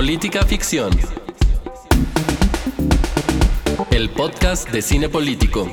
[0.00, 0.90] Política Ficción.
[3.90, 5.66] El podcast de cine político.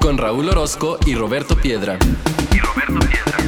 [0.00, 2.00] Con Raúl Orozco y Roberto Piedra.
[2.52, 3.38] Y Roberto Piedra.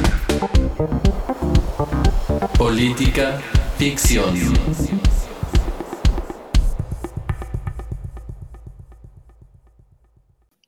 [2.57, 3.41] Política
[3.77, 4.33] Ficción.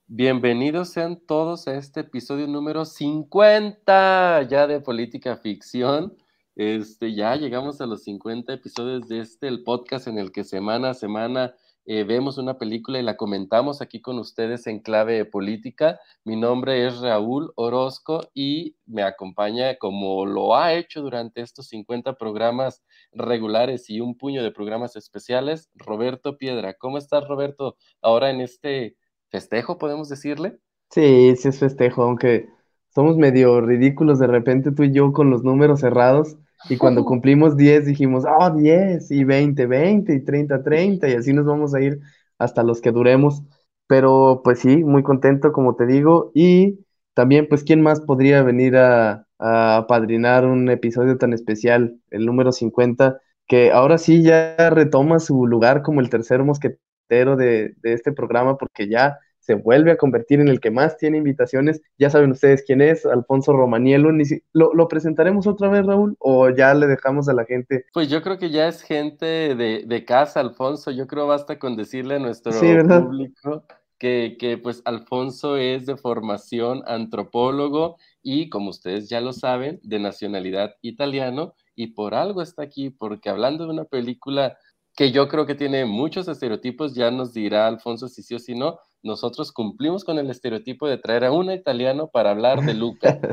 [0.08, 6.14] Bienvenidos sean todos a este episodio número 50 ya de Política Ficción.
[6.56, 10.92] Este, ya llegamos a los 50 episodios de este, el podcast en el que semana
[10.92, 11.54] a semana
[11.88, 16.00] eh, vemos una película y la comentamos aquí con ustedes en clave política.
[16.24, 22.14] Mi nombre es Raúl Orozco y me acompaña, como lo ha hecho durante estos 50
[22.14, 26.74] programas regulares y un puño de programas especiales, Roberto Piedra.
[26.74, 27.76] ¿Cómo estás, Roberto?
[28.02, 28.96] Ahora en este
[29.30, 30.58] festejo, podemos decirle.
[30.90, 32.48] Sí, sí es festejo, aunque
[32.96, 36.38] somos medio ridículos de repente tú y yo con los números cerrados.
[36.68, 41.34] Y cuando cumplimos 10 dijimos, oh, 10 y 20, 20 y 30, 30 y así
[41.34, 42.00] nos vamos a ir
[42.38, 43.44] hasta los que duremos.
[43.88, 46.32] Pero pues sí, muy contento, como te digo.
[46.34, 46.80] Y
[47.14, 52.52] también, pues, ¿quién más podría venir a, a padrinar un episodio tan especial, el número
[52.52, 58.12] 50, que ahora sí ya retoma su lugar como el tercer mosquetero de, de este
[58.12, 61.80] programa, porque ya se vuelve a convertir en el que más tiene invitaciones.
[62.00, 64.10] Ya saben ustedes quién es, Alfonso Romanielo.
[64.54, 66.16] ¿Lo, presentaremos otra vez, Raúl?
[66.20, 67.86] ¿O ya le dejamos a la gente?
[67.94, 70.90] Pues yo creo que ya es gente de, casa, Alfonso.
[70.90, 73.66] Yo creo basta con decirle a nuestro público
[74.00, 80.00] que, que, pues Alfonso es de formación antropólogo y, como ustedes ya lo saben, de
[80.00, 81.54] nacionalidad italiano.
[81.76, 84.58] Y por algo está aquí, porque hablando de una película
[84.96, 88.56] que yo creo que tiene muchos estereotipos, ya nos dirá Alfonso si sí o si
[88.56, 93.20] no, nosotros cumplimos con el estereotipo de traer a un italiano para hablar de Luca.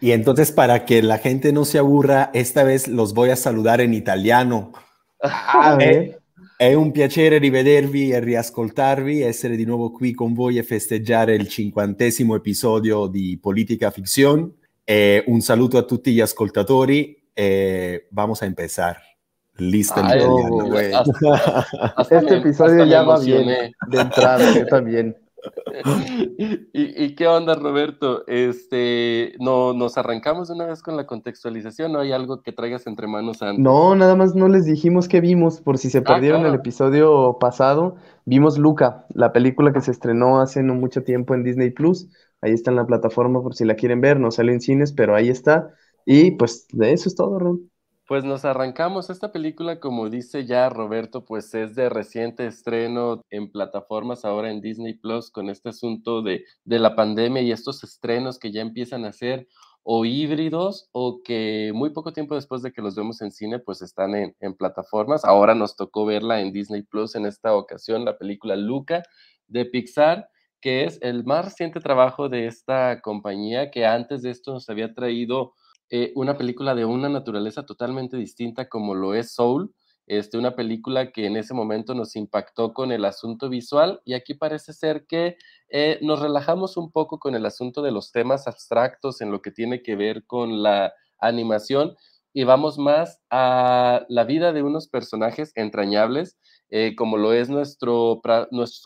[0.00, 3.80] Y entonces, para que la gente no se aburra, esta vez los voy a saludar
[3.80, 4.72] en italiano.
[5.20, 6.18] Ah, è,
[6.58, 11.46] è, un piacere rivedervi e riascoltarvi, essere di nuovo qui con voi e festeggiare il
[11.46, 14.52] cinquantesimo episodio di Politica Ficción.
[14.82, 19.11] E un saluto a tutti gli ascoltatori e vamos a empezar.
[19.58, 20.00] Listo.
[22.10, 25.16] este episodio ya va bien de entrada, yo también.
[26.72, 28.24] ¿Y, qué onda, Roberto?
[28.26, 31.92] Este, no, ¿Nos arrancamos de una vez con la contextualización?
[31.92, 33.58] ¿No hay algo que traigas entre manos antes?
[33.58, 37.38] No, nada más no les dijimos que vimos, por si se ah, perdieron el episodio
[37.40, 37.96] pasado.
[38.24, 42.08] Vimos Luca, la película que se estrenó hace no mucho tiempo en Disney Plus.
[42.40, 44.20] Ahí está en la plataforma por si la quieren ver.
[44.20, 45.70] No sale en cines, pero ahí está.
[46.04, 47.71] Y pues de eso es todo, Ron.
[48.06, 49.10] Pues nos arrancamos.
[49.10, 54.60] Esta película, como dice ya Roberto, pues es de reciente estreno en plataformas ahora en
[54.60, 59.04] Disney Plus con este asunto de, de la pandemia y estos estrenos que ya empiezan
[59.04, 59.46] a ser
[59.84, 63.82] o híbridos o que muy poco tiempo después de que los vemos en cine, pues
[63.82, 65.24] están en, en, plataformas.
[65.24, 69.02] Ahora nos tocó verla en Disney Plus en esta ocasión, la película Luca
[69.46, 70.28] de Pixar,
[70.60, 74.94] que es el más reciente trabajo de esta compañía que antes de esto nos había
[74.94, 75.54] traído
[75.94, 79.74] eh, una película de una naturaleza totalmente distinta como lo es Soul,
[80.06, 84.32] este, una película que en ese momento nos impactó con el asunto visual y aquí
[84.32, 85.36] parece ser que
[85.68, 89.50] eh, nos relajamos un poco con el asunto de los temas abstractos en lo que
[89.50, 91.94] tiene que ver con la animación
[92.32, 96.38] y vamos más a la vida de unos personajes entrañables
[96.70, 98.22] eh, como lo es nuestro,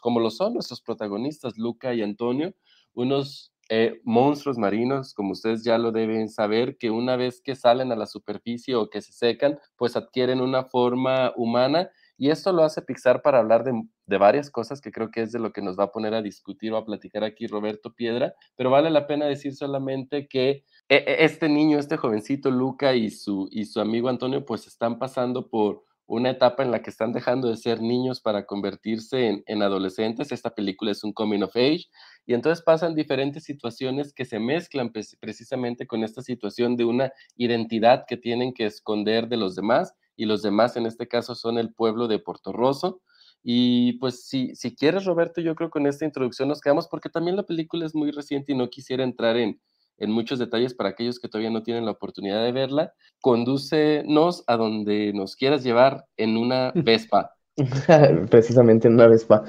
[0.03, 2.53] como lo son nuestros protagonistas Luca y Antonio,
[2.95, 7.91] unos eh, monstruos marinos, como ustedes ya lo deben saber, que una vez que salen
[7.91, 11.91] a la superficie o que se secan, pues adquieren una forma humana.
[12.17, 13.73] Y esto lo hace Pixar para hablar de,
[14.07, 16.23] de, varias cosas que creo que es de lo que nos va a poner a
[16.23, 20.97] discutir o a platicar aquí Roberto Piedra, pero vale la pena decir solamente que e,
[20.97, 25.51] e, este niño, este jovencito Luca y su, y su amigo Antonio, pues están pasando
[25.51, 29.63] por una etapa en la que están dejando de ser niños para convertirse en, en
[29.63, 30.31] adolescentes.
[30.31, 31.87] Esta película es un coming of age
[32.27, 38.05] y entonces pasan diferentes situaciones que se mezclan precisamente con esta situación de una identidad
[38.07, 41.73] que tienen que esconder de los demás, y los demás en este caso son el
[41.73, 43.01] pueblo de Puerto Rosso.
[43.43, 47.11] Y pues si, si quieres, Roberto, yo creo que con esta introducción nos quedamos porque
[47.11, 49.61] también la película es muy reciente y no quisiera entrar en,
[49.99, 52.93] en muchos detalles para aquellos que todavía no tienen la oportunidad de verla.
[53.21, 57.35] Condúcenos a donde nos quieras llevar en una Vespa.
[58.31, 59.45] Precisamente en una Vespa.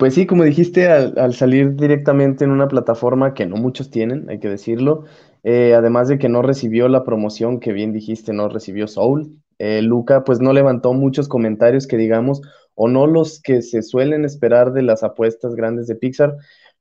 [0.00, 4.40] Pues sí, como dijiste, al, salir directamente en una plataforma que no muchos tienen, hay
[4.40, 5.04] que decirlo,
[5.42, 9.82] eh, además de que no recibió la promoción que bien dijiste, no recibió Soul, eh,
[9.82, 12.40] Luca pues no levantó muchos comentarios que digamos,
[12.74, 16.34] o no los que se suelen esperar de las apuestas grandes de Pixar,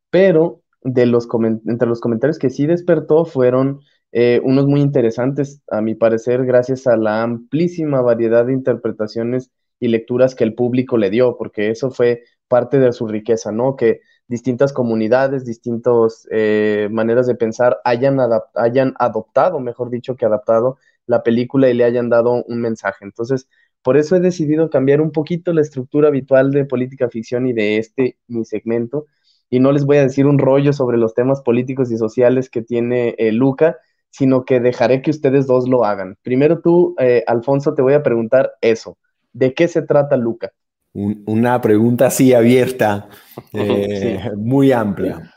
[0.09, 1.27] pero de los
[1.67, 3.81] entre los comentarios que sí despertó fueron
[4.13, 9.87] eh, unos muy interesantes, a mi parecer, gracias a la amplísima variedad de interpretaciones y
[9.87, 13.75] lecturas que el público le dio, porque eso fue parte de su riqueza, ¿no?
[13.75, 18.17] Que distintas comunidades, distintas eh, maneras de pensar hayan,
[18.55, 20.77] hayan adoptado, mejor dicho, que adaptado
[21.07, 23.03] la película y le hayan dado un mensaje.
[23.05, 23.47] Entonces,
[23.81, 27.77] por eso he decidido cambiar un poquito la estructura habitual de política ficción y de
[27.77, 29.05] este mi segmento.
[29.49, 32.61] Y no les voy a decir un rollo sobre los temas políticos y sociales que
[32.61, 33.77] tiene eh, Luca,
[34.11, 36.17] sino que dejaré que ustedes dos lo hagan.
[36.21, 38.97] Primero tú, eh, Alfonso, te voy a preguntar eso.
[39.39, 40.51] ¿De qué se trata Luca?
[40.91, 43.07] una pregunta así abierta,
[43.53, 45.33] eh, muy amplia.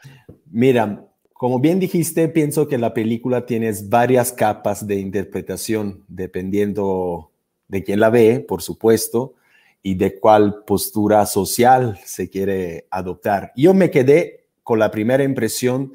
[0.51, 7.31] Mira, como bien dijiste, pienso que la película tiene varias capas de interpretación, dependiendo
[7.69, 9.35] de quién la ve, por supuesto,
[9.83, 13.53] y de cuál postura social se quiere adoptar.
[13.55, 15.93] Yo me quedé con la primera impresión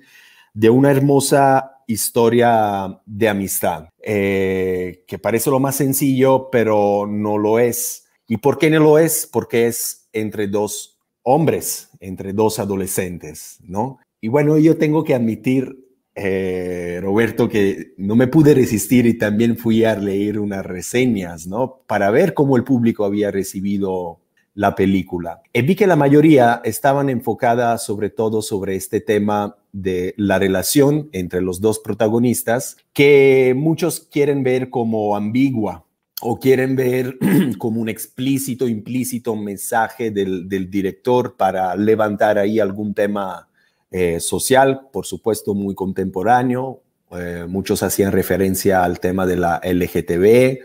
[0.54, 7.60] de una hermosa historia de amistad, eh, que parece lo más sencillo, pero no lo
[7.60, 8.06] es.
[8.26, 9.28] ¿Y por qué no lo es?
[9.30, 14.00] Porque es entre dos hombres, entre dos adolescentes, ¿no?
[14.22, 19.58] Y bueno, yo tengo que admitir, eh, Roberto, que no me pude resistir y también
[19.58, 21.82] fui a leer unas reseñas, ¿no?
[21.86, 24.22] Para ver cómo el público había recibido
[24.58, 25.44] la película.
[25.54, 31.10] Y vi que la mayoría estaban enfocadas sobre todo sobre este tema de la relación
[31.12, 35.86] entre los dos protagonistas, que muchos quieren ver como ambigua
[36.24, 37.20] o quieren ver
[37.60, 43.48] como un explícito, implícito mensaje del, director para levantar ahí algún tema
[43.92, 46.82] eh, social, por supuesto muy contemporáneo.
[47.12, 50.62] Eh, muchos hacían referencia al tema de la LGTB,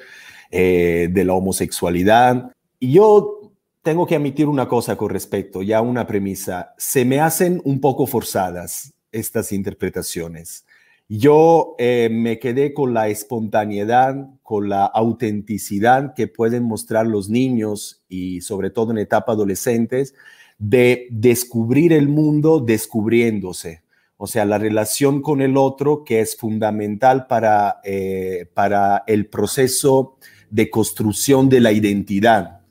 [0.50, 2.50] eh, de la homosexualidad.
[2.80, 3.41] Y yo
[3.82, 6.74] tengo que admitir una cosa con respecto, ya una premisa.
[6.78, 10.64] Se me hacen un poco forzadas estas interpretaciones.
[11.08, 18.02] Yo eh, me quedé con la espontaneidad, con la autenticidad que pueden mostrar los niños
[18.08, 20.14] y sobre todo en etapa adolescentes
[20.58, 23.82] de descubrir el mundo descubriéndose.
[24.16, 30.16] O sea, la relación con el otro que es fundamental para, eh, para el proceso
[30.50, 32.61] de construcción de la identidad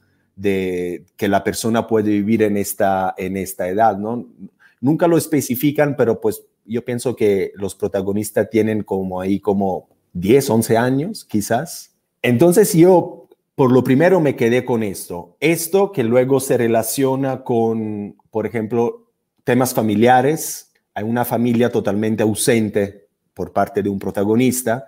[0.41, 4.27] de que la persona puede vivir en esta, en esta edad, ¿no?
[4.79, 10.49] Nunca lo especifican, pero pues yo pienso que los protagonistas tienen como ahí como 10,
[10.49, 11.95] 11 años, quizás.
[12.21, 15.35] Entonces yo, por lo primero, me quedé con esto.
[15.39, 19.11] Esto que luego se relaciona con, por ejemplo,
[19.43, 20.71] temas familiares.
[20.93, 24.88] Hay una familia totalmente ausente por parte de un protagonista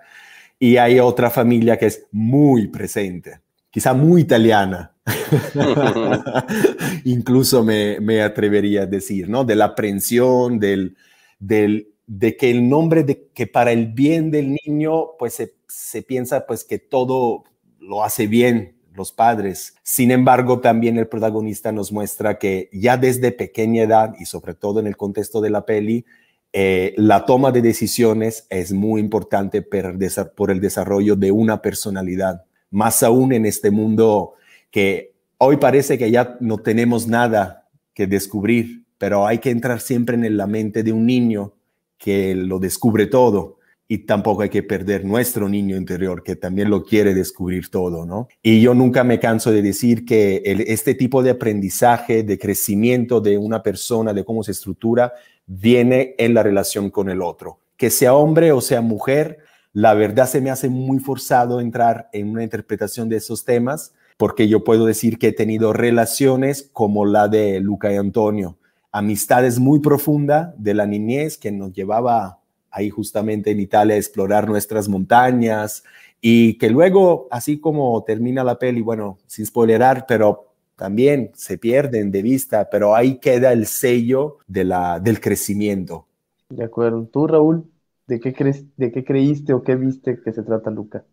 [0.58, 3.40] y hay otra familia que es muy presente,
[3.70, 4.93] quizá muy italiana,
[7.04, 9.44] Incluso me, atrevería a decir, ¿no?
[9.44, 10.96] De la aprensión, del,
[11.38, 16.46] del, de que el nombre de que para el bien del niño, pues se, piensa
[16.46, 17.44] pues que todo
[17.78, 19.74] lo hace bien los padres.
[19.82, 24.80] Sin embargo, también el protagonista nos muestra que ya desde pequeña edad y sobre todo
[24.80, 26.04] en el contexto de la peli,
[26.52, 33.02] eh, la toma de decisiones es muy importante por el desarrollo de una personalidad, más
[33.02, 34.34] aún en este mundo
[34.74, 40.16] que hoy parece que ya no tenemos nada que descubrir, pero hay que entrar siempre
[40.16, 41.52] en la mente de un niño
[41.96, 46.82] que lo descubre todo y tampoco hay que perder nuestro niño interior que también lo
[46.82, 48.26] quiere descubrir todo, ¿no?
[48.42, 53.38] Y yo nunca me canso de decir que este tipo de aprendizaje, de crecimiento de
[53.38, 55.12] una persona, de cómo se estructura,
[55.46, 57.60] viene en la relación con el otro.
[57.76, 59.38] Que sea hombre o sea mujer,
[59.72, 64.48] la verdad se me hace muy forzado entrar en una interpretación de esos temas, porque
[64.48, 68.56] yo puedo decir que he tenido relaciones como la de Luca y Antonio,
[68.92, 72.38] amistades muy profundas de la niñez que nos llevaba
[72.70, 75.84] ahí justamente en Italia a explorar nuestras montañas
[76.20, 82.10] y que luego, así como termina la peli, bueno, sin spoilerar, pero también se pierden
[82.10, 86.06] de vista, pero ahí queda el sello de la, del crecimiento.
[86.48, 87.06] De acuerdo.
[87.12, 87.64] ¿Tú, Raúl,
[88.06, 91.04] de qué, crees, de qué creíste o qué viste que se trata Luca?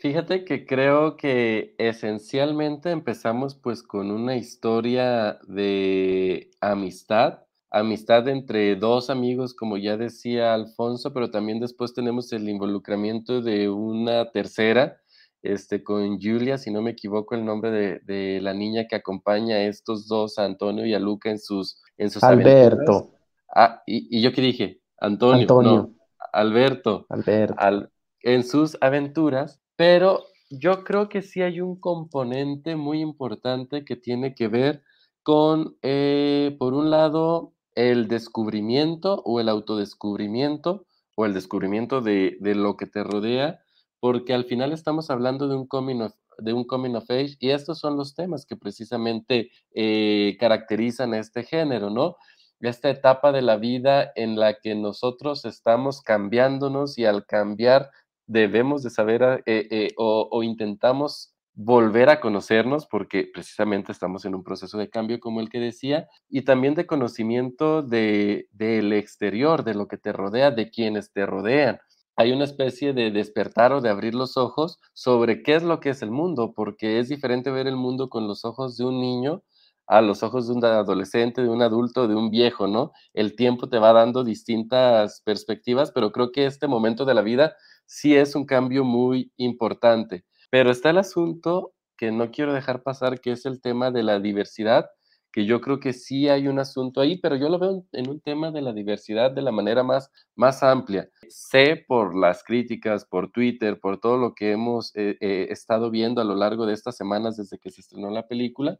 [0.00, 7.40] Fíjate que creo que esencialmente empezamos pues con una historia de amistad,
[7.70, 13.68] amistad entre dos amigos, como ya decía Alfonso, pero también después tenemos el involucramiento de
[13.68, 15.02] una tercera,
[15.42, 19.64] este, con Julia, si no me equivoco el nombre de, la niña que acompaña a
[19.64, 23.10] estos dos, a Antonio y a Luca en sus, en sus Alberto.
[23.54, 25.90] Ah, y, yo qué dije, Antonio, Antonio.
[26.32, 27.04] Alberto.
[27.10, 27.90] Alberto.
[28.22, 34.34] en sus aventuras pero yo creo que sí hay un componente muy importante que tiene
[34.34, 34.82] que ver
[35.22, 40.84] con, eh, por un lado, el descubrimiento o el autodescubrimiento
[41.16, 43.60] o el descubrimiento de, de lo que te rodea,
[44.00, 47.48] porque al final estamos hablando de un coming of, de un coming of age y
[47.48, 52.16] estos son los temas que precisamente eh, caracterizan a este género, ¿no?
[52.60, 57.88] Esta etapa de la vida en la que nosotros estamos cambiándonos y al cambiar
[58.30, 64.34] debemos de saber eh, eh, o, o intentamos volver a conocernos porque precisamente estamos en
[64.34, 69.64] un proceso de cambio como el que decía y también de conocimiento de del exterior,
[69.64, 71.80] de lo que te rodea, de quienes te rodean
[72.16, 75.88] hay una especie de despertar o de abrir los ojos sobre qué es lo que
[75.90, 79.42] es el mundo, porque es diferente ver el mundo con los ojos de un niño
[79.86, 82.92] a los ojos de un adolescente, de un adulto, de un viejo, ¿no?
[83.12, 87.56] El tiempo te va dando distintas perspectivas, pero creo que este momento de la vida
[87.90, 90.24] sí es un cambio muy importante.
[90.48, 94.20] Pero está el asunto que no quiero dejar pasar, que es el tema de la
[94.20, 94.86] diversidad,
[95.32, 98.20] que yo creo que sí hay un asunto ahí, pero yo lo veo en un
[98.20, 101.08] tema de la diversidad de la manera más, más amplia.
[101.28, 106.20] Sé por las críticas, por Twitter, por todo lo que hemos eh, eh, estado viendo
[106.20, 108.78] a lo largo de estas semanas desde que se estrenó la película,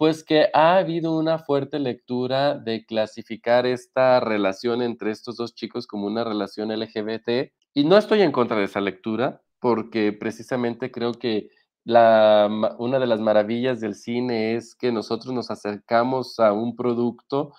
[0.00, 5.86] pues que ha habido una fuerte lectura de clasificar esta relación entre estos dos chicos
[5.86, 7.52] como una relación LGBT.
[7.74, 11.50] Y no estoy en contra de esa lectura, porque precisamente creo que
[11.84, 17.52] la, una de las maravillas del cine es que nosotros nos acercamos a un producto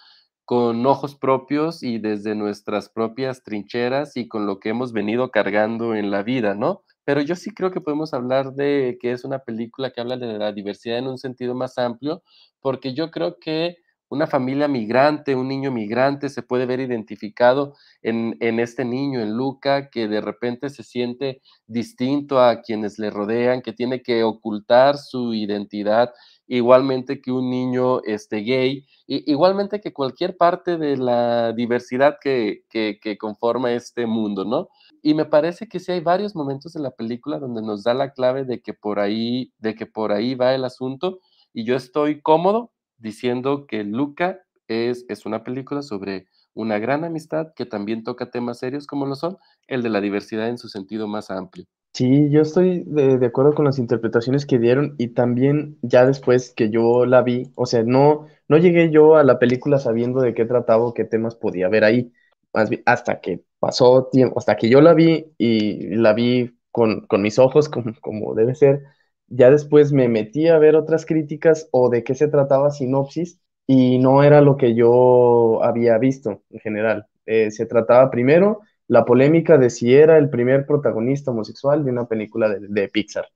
[0.43, 5.93] con ojos propios y desde nuestras propias trincheras y con lo que hemos venido cargando
[5.93, 6.81] en la vida, ¿no?
[7.05, 10.37] Pero yo sí creo que podemos hablar de que es una película que habla de
[10.37, 12.23] la diversidad en un sentido más amplio,
[12.61, 13.77] porque yo creo que
[14.11, 19.89] una familia migrante, un niño migrante se puede ver identificado en, este niño, en Luca,
[19.89, 25.33] que de repente se siente distinto a quienes le rodean, que tiene que ocultar su
[25.33, 26.11] identidad,
[26.45, 32.99] igualmente que un niño este, gay, igualmente que cualquier parte de la diversidad que, que,
[33.01, 34.67] que conforma este mundo, ¿no?
[35.01, 38.11] Y me parece que sí hay varios momentos de la película donde nos da la
[38.11, 41.19] clave de que por ahí, de que por ahí va el asunto,
[41.53, 47.53] y yo estoy cómodo diciendo que Luca es, es una película sobre una gran amistad
[47.55, 51.07] que también toca temas serios como lo son el de la diversidad en su sentido
[51.07, 51.65] más amplio.
[51.93, 56.53] Sí, yo estoy de, de, acuerdo con las interpretaciones que dieron y también ya después
[56.53, 60.33] que yo la vi, o sea, no, no llegué yo a la película sabiendo de
[60.33, 62.13] qué trataba o qué temas podía haber ahí,
[62.53, 67.05] más bien hasta que pasó tiempo, hasta que yo la vi y la vi con,
[67.07, 68.83] con mis ojos como, como debe ser,
[69.27, 73.99] ya después me metí a ver otras críticas o de qué se trataba sinopsis y
[73.99, 77.07] no era lo que yo había visto en general.
[77.25, 82.07] Eh, se trataba primero la polémica de si era el primer protagonista homosexual de una
[82.07, 83.27] película de, Pixar.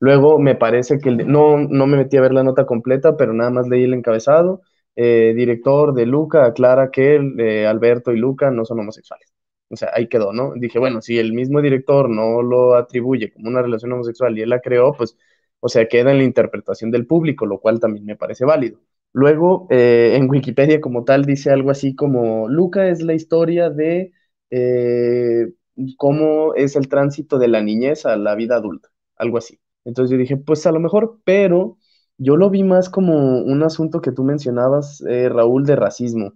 [0.00, 3.50] Luego me parece que no, no me metí a ver la nota completa, pero nada
[3.50, 4.62] más leí el encabezado.
[4.96, 9.33] Eh, director de Luca aclara que eh, Alberto y Luca no son homosexuales.
[9.74, 10.54] O sea, ahí quedó, ¿no?
[10.56, 14.50] Dije, bueno, si el mismo director no lo atribuye como una relación homosexual y él
[14.50, 15.16] la creó, pues
[15.60, 18.80] o sea, queda en la interpretación del público, lo cual también me parece válido.
[19.12, 24.12] Luego, eh, en Wikipedia como tal dice algo así como, Luca es la historia de
[24.50, 25.52] eh,
[25.96, 29.58] cómo es el tránsito de la niñez a la vida adulta, algo así.
[29.84, 31.78] Entonces yo dije, pues a lo mejor, pero
[32.18, 36.34] yo lo vi más como un asunto que tú mencionabas, eh, Raúl, de racismo,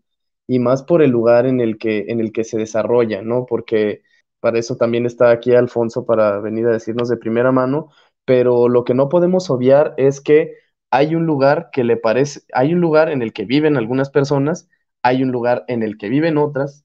[0.49, 3.47] y más por el lugar en el que, en el que se desarrolla, ¿no?
[3.47, 4.03] Porque
[4.41, 7.91] para eso también está aquí Alfonso para venir a decirnos de primera mano,
[8.25, 10.55] pero lo que no podemos obviar es que
[10.91, 14.69] hay un lugar que le parece, hay un lugar en el que viven algunas personas,
[15.03, 16.85] hay un lugar en el que viven otras,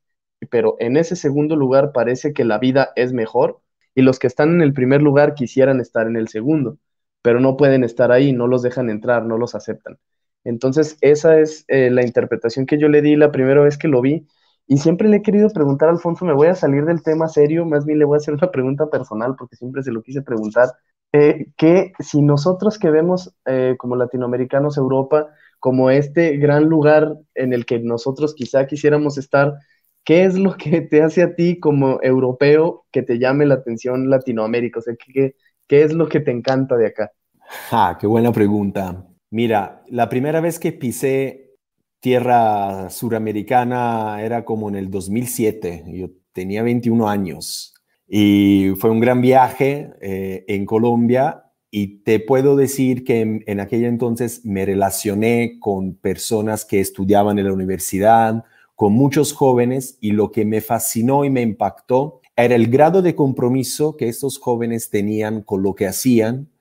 [0.49, 3.61] pero en ese segundo lugar parece que la vida es mejor
[3.95, 6.77] y los que están en el primer lugar quisieran estar en el segundo,
[7.21, 9.97] pero no pueden estar ahí, no los dejan entrar, no los aceptan.
[10.43, 14.01] Entonces, esa es eh, la interpretación que yo le di la primera vez que lo
[14.01, 14.27] vi.
[14.67, 17.65] Y siempre le he querido preguntar a Alfonso, me voy a salir del tema serio,
[17.65, 20.69] más bien le voy a hacer una pregunta personal porque siempre se lo quise preguntar.
[21.11, 25.27] Eh, que si nosotros que vemos eh, como latinoamericanos Europa
[25.59, 29.53] como este gran lugar en el que nosotros quizá quisiéramos estar,
[30.03, 34.09] ¿qué es lo que te hace a ti como europeo que te llame la atención
[34.09, 34.79] Latinoamérica?
[34.79, 35.35] O sea, ¿qué,
[35.67, 37.11] qué es lo que te encanta de acá?
[37.71, 39.05] Ah, qué buena pregunta.
[39.33, 41.55] Mira, la primera vez que pisé
[41.99, 45.85] tierra suramericana era como en el 2007.
[45.87, 47.73] Yo tenía 21 años.
[48.07, 53.85] Y fue un gran viaje eh, en Colombia y te puedo decir que en, aquel
[53.85, 58.43] entonces me relacioné con personas que estudiaban en la universidad,
[58.75, 63.15] con muchos jóvenes y lo que me fascinó y me impactó era el grado de
[63.15, 66.52] compromiso que estos jóvenes tenían con lo que hacían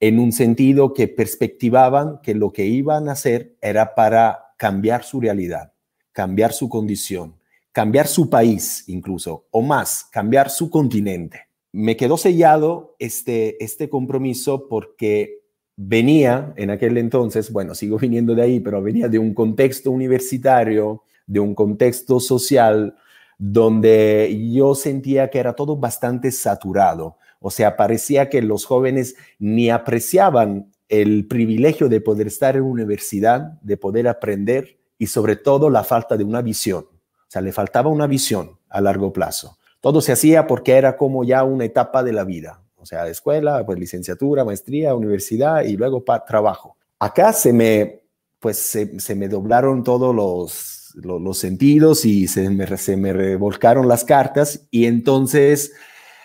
[0.00, 5.20] en un sentido que perspectivaban que lo que iban a hacer era para cambiar su
[5.20, 5.72] realidad,
[6.12, 7.36] cambiar su condición,
[7.72, 11.40] cambiar su país incluso, o más, cambiar su continente.
[11.72, 15.40] Me quedó sellado este, este compromiso porque
[15.76, 21.02] venía en aquel entonces, bueno, sigo viniendo de ahí, pero venía de un contexto universitario,
[21.26, 22.96] de un contexto social
[23.38, 27.16] donde yo sentía que era todo bastante saturado.
[27.40, 33.60] O sea, parecía que los jóvenes ni apreciaban el privilegio de poder estar en universidad,
[33.62, 36.84] de poder aprender y sobre todo la falta de una visión.
[36.84, 39.58] O sea, le faltaba una visión a largo plazo.
[39.80, 42.62] Todo se hacía porque era como ya una etapa de la vida.
[42.76, 46.76] O sea, escuela, pues licenciatura, maestría, universidad y luego trabajo.
[46.98, 48.02] Acá se me,
[48.38, 54.86] pues se, me doblaron todos los, los, sentidos y se me, revolcaron las cartas y
[54.86, 55.72] entonces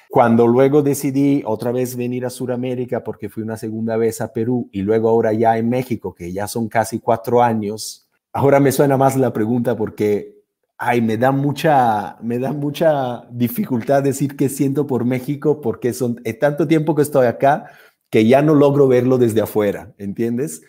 [0.09, 4.69] cuando luego decidí otra vez venir a Sudamérica porque fui una segunda vez a Perú
[4.71, 8.97] y luego ahora ya en México, que ya son casi cuatro años, ahora me suena
[8.97, 10.41] más la pregunta porque,
[10.77, 16.19] ay, me da mucha, me da mucha dificultad decir qué siento por México porque son
[16.23, 17.71] es tanto tiempo que estoy acá
[18.09, 20.61] que ya no logro verlo desde afuera, ¿entiendes?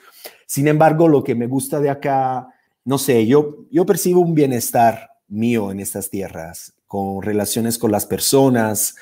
[0.46, 2.51] Sin embargo, lo que me gusta de acá,
[2.84, 8.06] no sé, yo, yo percibo un bienestar mío en estas tierras, con relaciones con las
[8.06, 8.96] personas,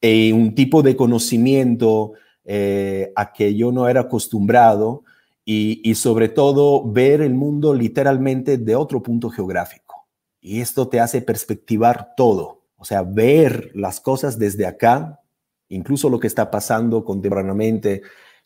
[0.00, 2.12] eh, un tipo de conocimiento
[2.44, 5.04] eh, a que yo no era acostumbrado
[5.44, 10.06] y, sobre todo ver el mundo literalmente de otro punto geográfico.
[10.40, 15.20] Y esto te hace perspectivar todo, o sea, ver las cosas desde acá,
[15.68, 18.02] incluso lo que está pasando contemporáneamente,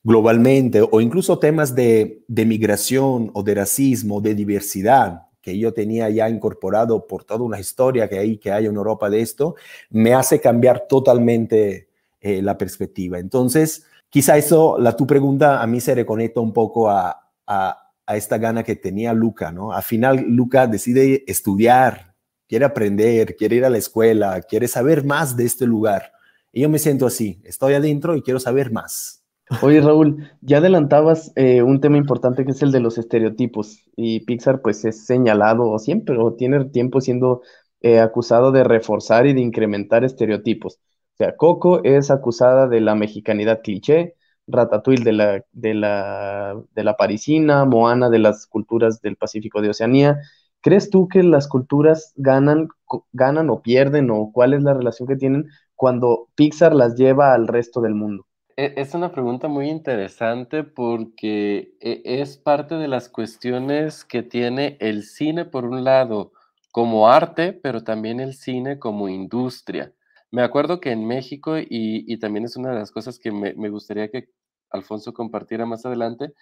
[0.07, 6.09] globalmente, o incluso temas de, de migración o de racismo, de diversidad, que yo tenía
[6.11, 9.57] ya incorporado por toda una historia que hay, que hay en Europa de esto,
[9.91, 11.89] me hace cambiar totalmente
[12.21, 13.19] eh, la perspectiva.
[13.19, 18.17] Entonces, quizá eso, la tu pregunta a mí se reconecta un poco a, a, a
[18.17, 19.73] esta gana que tenía Luca, ¿no?
[19.73, 22.15] Al final, Luca decide estudiar,
[22.47, 26.13] quiere aprender, quiere ir a la escuela, quiere saber más de este lugar.
[26.53, 29.26] Y yo me siento así, estoy adentro y quiero saber más.
[29.63, 34.21] Oye, Raúl, ya adelantabas eh, un tema importante que es el de los estereotipos y
[34.21, 37.43] Pixar pues es señalado siempre o tiene tiempo siendo
[37.81, 40.81] eh, acusado de reforzar y de incrementar estereotipos.
[41.15, 44.15] O sea, Coco es acusada de la mexicanidad cliché,
[44.49, 49.71] Ratatouille de la, de la, de la parisina, Moana de las culturas del Pacífico de
[49.71, 50.19] Oceanía.
[50.61, 52.69] ¿Crees tú que las culturas ganan,
[53.13, 57.47] ganan o pierden o cuál es la relación que tienen cuando Pixar las lleva al
[57.49, 58.26] resto del mundo?
[58.57, 64.79] E, es una pregunta muy interesante porque e, es parte de las cuestiones que tiene
[64.81, 66.33] el cine, por un lado,
[66.71, 69.93] como arte, pero también el cine como industria.
[70.31, 74.11] Me acuerdo que en México, y, también es una de las cosas que me, gustaría
[74.11, 74.29] que
[74.71, 76.33] Alfonso compartiera más adelante,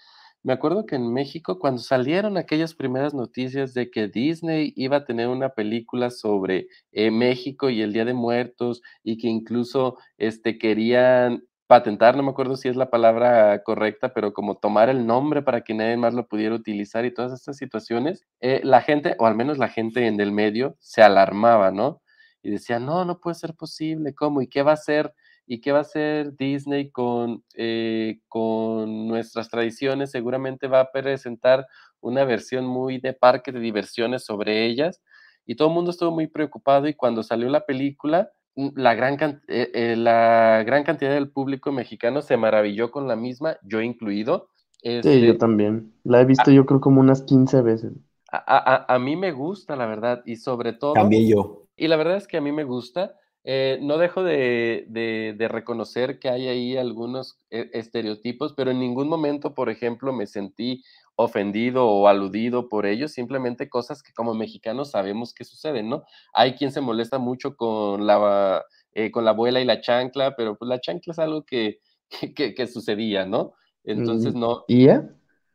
[0.42, 5.04] me acuerdo que en México, cuando salieron aquellas primeras noticias de que Disney iba a
[5.04, 10.58] tener una película sobre eh, México y el Día de Muertos, y que incluso este,
[10.58, 15.42] querían patentar, no me acuerdo si es la palabra correcta, pero como tomar el nombre
[15.42, 19.26] para que nadie más lo pudiera utilizar y todas estas situaciones, eh, la gente, o
[19.26, 22.02] al menos la gente en el medio, se alarmaba, ¿no?
[22.42, 24.42] Y decía, no, no puede ser posible, ¿cómo?
[24.42, 25.14] ¿Y qué va a hacer?
[25.46, 30.10] ¿Y qué va a hacer Disney con, eh, con nuestras tradiciones?
[30.10, 31.66] Seguramente va a presentar
[32.00, 35.02] una versión muy de parque de diversiones sobre ellas.
[35.46, 39.70] Y todo el mundo estuvo muy preocupado y cuando salió la película, la gran, eh,
[39.74, 44.48] eh, la gran cantidad del público mexicano se maravilló con la misma, yo incluido.
[44.82, 45.92] sí, yo este también.
[46.04, 47.92] La he visto yo creo como unas 15 veces.
[48.30, 50.94] A, a, mí me gusta, la verdad, y sobre todo...
[50.94, 51.68] También yo.
[51.76, 53.14] Y la verdad es que a mí me gusta.
[53.44, 59.08] Eh, no dejo de, de, de, reconocer que hay ahí algunos estereotipos, pero en ningún
[59.08, 60.82] momento, por ejemplo, me sentí
[61.16, 66.04] ofendido o aludido por ellos, simplemente cosas que como mexicanos sabemos que suceden, ¿no?
[66.32, 70.56] Hay quien se molesta mucho con la, eh, con la abuela y la chancla, pero
[70.56, 73.54] pues la chancla es algo que, que, sucedía, ¿no?
[73.84, 74.64] Entonces no...
[74.66, 75.08] ¿Y ya?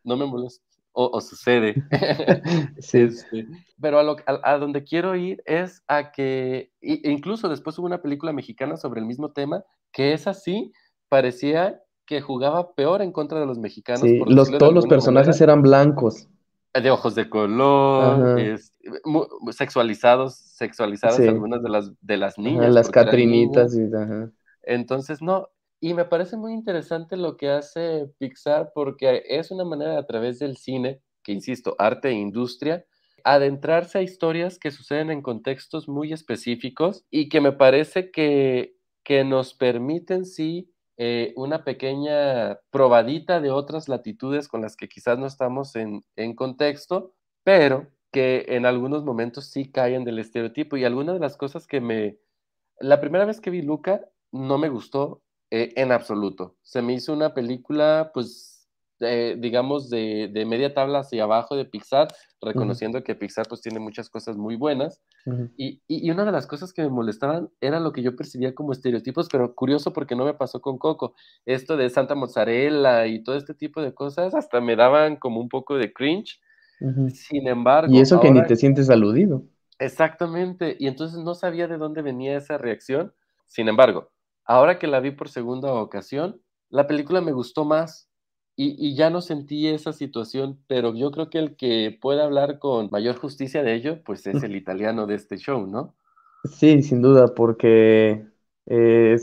[0.03, 0.63] No me molesta.
[0.91, 1.75] O, sucede.
[2.79, 2.99] sí.
[2.99, 3.47] Este,
[3.79, 8.33] pero a, lo, a, donde quiero ir es a que, incluso después hubo una película
[8.33, 10.71] mexicana sobre el mismo tema, que es así,
[11.07, 14.01] parecía que jugaba peor en contra de los mexicanos.
[14.01, 16.27] Sí, los, todos los personajes eran blancos.
[16.73, 18.39] De ojos de color,
[19.51, 22.73] sexualizados, sexualizadas algunas de las, de las niñas.
[22.73, 23.77] las catrinitas.
[23.77, 23.83] Y,
[24.63, 29.99] Entonces, no, y me parece muy interesante lo que hace Pixar porque es una manera
[29.99, 32.85] a través del cine, que insisto, arte e industria,
[33.23, 39.23] adentrarse a historias que suceden en contextos muy específicos y que me parece que, que
[39.23, 45.27] nos permiten, sí, eh, una pequeña probadita de otras latitudes con las que quizás no
[45.27, 46.03] estamos en,
[46.35, 47.13] contexto,
[47.45, 50.75] pero que en algunos momentos sí caen del estereotipo.
[50.75, 52.19] Y alguna de las cosas que me...
[52.81, 56.57] La primera vez que vi Luca no me gustó eh, en absoluto.
[56.63, 58.58] Se me hizo una película, pues,
[58.99, 62.09] digamos, de, de, media tabla hacia abajo de Pixar,
[62.41, 65.01] reconociendo que Pixar pues tiene muchas cosas muy buenas.
[65.57, 68.73] y, y, una de las cosas que me molestaban era lo que yo percibía como
[68.73, 71.15] estereotipos, pero curioso porque no me pasó con Coco.
[71.45, 75.49] Esto de Santa Mozzarella y todo este tipo de cosas hasta me daban como un
[75.49, 76.39] poco de cringe.
[77.13, 77.93] Sin embargo...
[77.93, 79.43] Y eso que ni te sientes aludido.
[79.79, 80.75] Exactamente.
[80.79, 83.13] Y entonces no sabía de dónde venía esa reacción.
[83.47, 84.11] Sin embargo,
[84.45, 88.08] ahora que la vi por segunda ocasión, la película me gustó más
[88.61, 92.89] y, ya no sentí esa situación, pero yo creo que el que puede hablar con
[92.91, 95.95] mayor justicia de ello, pues es el italiano de este show, ¿no?
[96.43, 98.25] Sí, sin duda, porque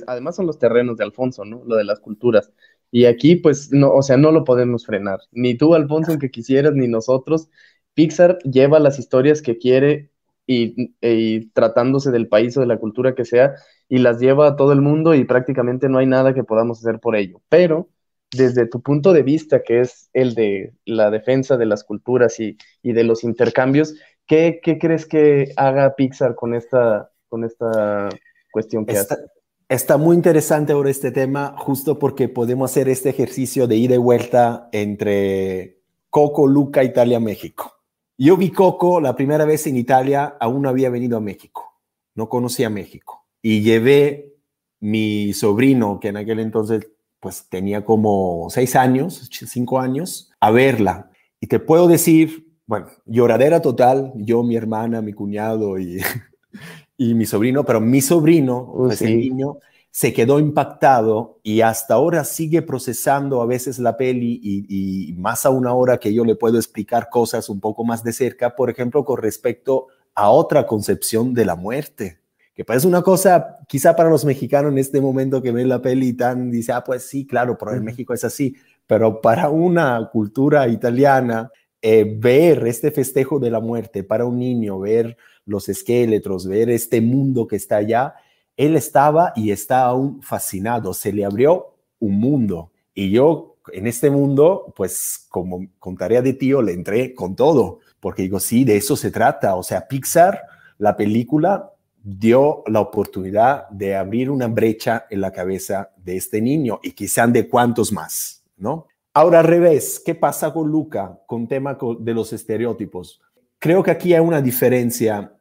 [0.06, 1.62] además son los terrenos de Alfonso, ¿no?
[1.66, 2.50] Lo de las culturas.
[2.90, 5.20] Y aquí, pues, no, o sea, no lo podemos frenar.
[5.32, 7.50] Ni tú, Alfonso, aunque quisieras, ni nosotros.
[7.92, 10.10] Pixar lleva las historias que quiere
[10.46, 13.54] y, y, tratándose del país o de la cultura que sea,
[13.86, 17.00] y las lleva a todo el mundo y prácticamente no hay nada que podamos hacer
[17.00, 17.42] por ello.
[17.50, 17.90] Pero
[18.32, 22.56] desde tu punto de vista, que es el de la defensa de las culturas y,
[22.82, 23.94] de los intercambios,
[24.26, 28.08] ¿qué, crees que haga Pixar con esta, con esta
[28.52, 29.24] cuestión que está, hace?
[29.68, 33.98] Está muy interesante ahora este tema, justo porque podemos hacer este ejercicio de ida y
[33.98, 37.72] vuelta entre Coco, Luca, Italia, México.
[38.18, 41.80] Yo vi Coco la primera vez en Italia, aún no había venido a México,
[42.14, 43.26] no conocía México.
[43.42, 44.36] Y llevé
[44.80, 46.88] mi sobrino, que en aquel entonces
[47.20, 51.10] pues tenía como seis años, cinco años, a verla.
[51.40, 55.98] Y te puedo decir, bueno, lloradera total, yo, mi hermana, mi cuñado y,
[56.96, 59.58] y mi sobrino, pero mi sobrino, pues el niño,
[59.90, 65.46] se quedó impactado y hasta ahora sigue procesando a veces la peli y, y, más
[65.46, 69.06] aún ahora que yo le puedo explicar cosas un poco más de cerca, por ejemplo,
[69.06, 72.20] con respecto a otra concepción de la muerte
[72.56, 76.14] que parece una cosa, quizá para los mexicanos en este momento que ven la peli
[76.14, 80.66] tan, dice, ah, pues sí, claro, pero en México es así, pero para una cultura
[80.66, 81.50] italiana,
[81.82, 87.02] eh, ver este festejo de la muerte, para un niño, ver los esqueletos, ver este
[87.02, 88.14] mundo que está allá,
[88.56, 92.72] él estaba y está aún fascinado, se le abrió un mundo.
[92.94, 97.80] Y yo en este mundo, pues como con tarea de tío, le entré con todo,
[98.00, 99.56] porque digo, sí, de eso se trata.
[99.56, 100.40] O sea, Pixar,
[100.78, 101.70] la película,
[102.08, 107.32] dio la oportunidad de abrir una brecha en la cabeza de este niño y quizás
[107.32, 108.86] de cuántos más, ¿no?
[109.12, 113.20] Ahora al revés, ¿qué pasa con Luca con tema de los estereotipos?
[113.58, 115.32] Creo que aquí hay una diferencia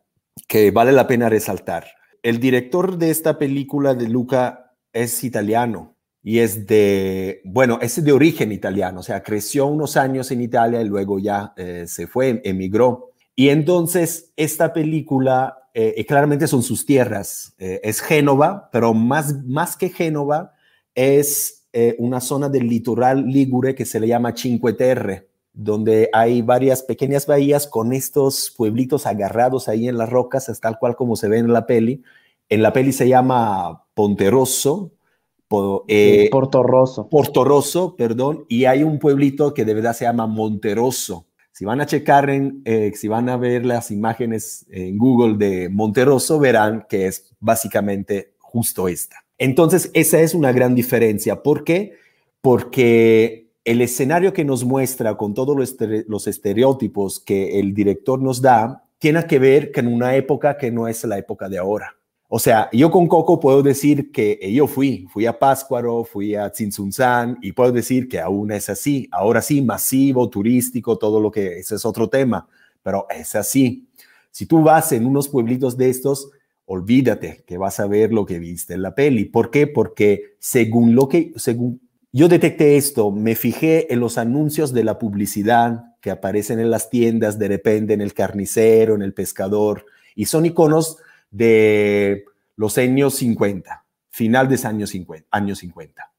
[0.48, 1.86] que vale la pena resaltar.
[2.24, 8.12] El director de esta película de Luca es italiano y es de, bueno, es de
[8.12, 12.42] origen italiano, o sea, creció unos años en Italia y luego ya eh, se fue,
[12.44, 13.12] emigró.
[13.36, 17.54] Y entonces esta película eh, claramente son sus tierras.
[17.60, 20.54] Eh, es Génova, pero más, más que Génova,
[20.96, 26.42] es eh, una zona del litoral ligure que se le llama Cinque Terre, donde hay
[26.42, 31.18] varias pequeñas bahías con estos pueblitos agarrados ahí en las rocas, es tal cual como
[31.18, 32.04] se ve en la peli.
[32.48, 34.94] En la peli se llama Ponterosso,
[35.50, 37.10] Portoroso.
[37.10, 41.86] Portoroso, perdón, y hay un pueblito que de verdad se llama Monteroso si van a
[41.86, 47.08] checar, en, eh, si van a ver las imágenes en Google de Monteroso, verán que
[47.08, 49.24] es básicamente justo esta.
[49.38, 51.42] Entonces, esa es una gran diferencia.
[51.42, 51.94] ¿Por qué?
[52.42, 58.84] Porque el escenario que nos muestra con todos los estereotipos que el director nos da,
[59.00, 61.96] tiene que ver con una época que no es la época de ahora.
[62.28, 66.52] O sea, yo con Coco puedo decir que yo fui, fui a Páscuaro, fui a
[66.52, 69.08] Tzintzunzán y puedo decir que aún es así.
[69.12, 72.48] Ahora sí, masivo, turístico, todo lo que ese es otro tema,
[72.82, 73.88] pero es así.
[74.32, 76.32] Si tú vas en unos pueblitos de estos,
[76.66, 79.26] olvídate que vas a ver lo que viste en la peli.
[79.26, 79.68] ¿Por qué?
[79.68, 81.80] Porque según lo que, según
[82.12, 86.90] yo detecté esto, me fijé en los anuncios de la publicidad que aparecen en las
[86.90, 89.86] tiendas, de repente en el carnicero, en el pescador,
[90.16, 90.98] y son iconos
[91.36, 95.28] de los años 50, final de años 50.
[95.30, 96.12] Años 50.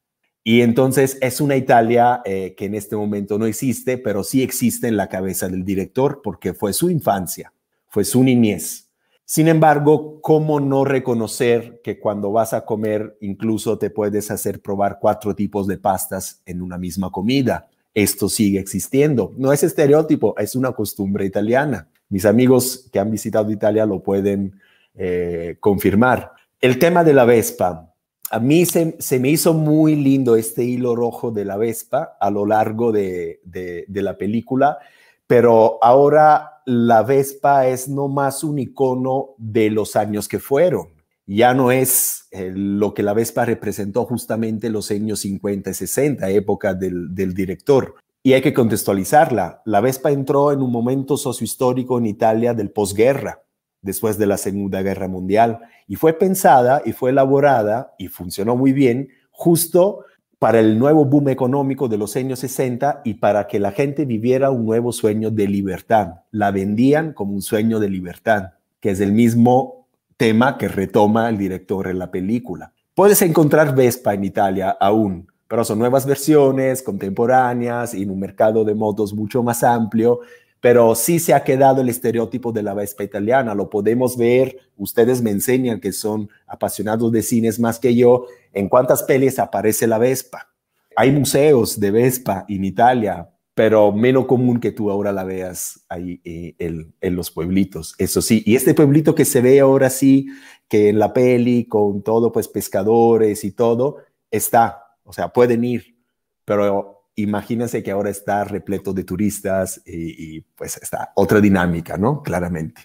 [0.43, 4.87] Y entonces es una Italia eh, que en este momento no existe, pero sí existe
[4.87, 7.51] en la cabeza del director porque fue su infancia,
[7.89, 8.87] fue su niñez.
[9.25, 14.99] Sin embargo, ¿cómo no reconocer que cuando vas a comer incluso te puedes hacer probar
[15.01, 17.67] cuatro tipos de pastas en una misma comida?
[17.93, 19.33] Esto sigue existiendo.
[19.35, 21.89] No es estereotipo, es una costumbre italiana.
[22.07, 24.53] Mis amigos que han visitado Italia lo pueden
[24.97, 26.31] eh, confirmar.
[26.59, 27.93] El tema de la Vespa.
[28.31, 32.47] A mí se, me hizo muy lindo este hilo rojo de la Vespa a lo
[32.47, 33.39] largo de,
[33.87, 34.79] la película,
[35.27, 40.87] pero ahora la Vespa es no más un icono de los años que fueron.
[41.27, 46.29] Ya no es eh, lo que la Vespa representó justamente los años 50 y 60,
[46.31, 47.95] época del, del director.
[48.23, 49.61] Y hay que contextualizarla.
[49.65, 53.43] La Vespa entró en un momento sociohistórico en Italia del posguerra,
[53.87, 58.71] después de la Segunda Guerra Mundial, y fue pensada y fue elaborada y funcionó muy
[58.71, 60.05] bien justo
[60.37, 64.51] para el nuevo boom económico de los años 60 y para que la gente viviera
[64.51, 66.21] un nuevo sueño de libertad.
[66.29, 71.37] La vendían como un sueño de libertad, que es el mismo tema que retoma el
[71.37, 72.73] director en la película.
[72.93, 78.63] Puedes encontrar Vespa en Italia aún, pero son nuevas versiones, contemporáneas, y en un mercado
[78.63, 80.19] de motos mucho más amplio,
[80.59, 85.21] pero sí se ha quedado el estereotipo de la Vespa italiana, lo podemos ver, ustedes
[85.21, 89.97] me enseñan que son apasionados de cines más que yo, en cuántas pelis aparece la
[89.97, 90.49] Vespa.
[90.95, 96.21] Hay museos de Vespa en Italia, pero menos común que tú ahora la veas ahí
[96.23, 98.43] eh, en, los pueblitos, eso sí.
[98.45, 100.27] Y este pueblito que se ve ahora sí,
[100.67, 103.97] que en la peli, con todo, pues pescadores y todo,
[104.31, 105.97] está, o sea, pueden ir,
[106.45, 112.21] pero imagínense que ahora está repleto de turistas y, pues está otra dinámica, ¿no?
[112.23, 112.81] Claramente.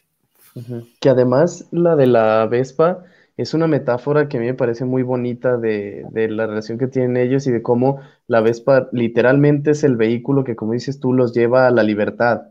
[1.00, 3.04] Que además la de la Vespa
[3.36, 7.16] es una metáfora que a mí me parece muy bonita de, la relación que tienen
[7.16, 11.34] ellos y de cómo la Vespa literalmente es el vehículo que, como dices tú, los
[11.34, 12.42] lleva a la libertad.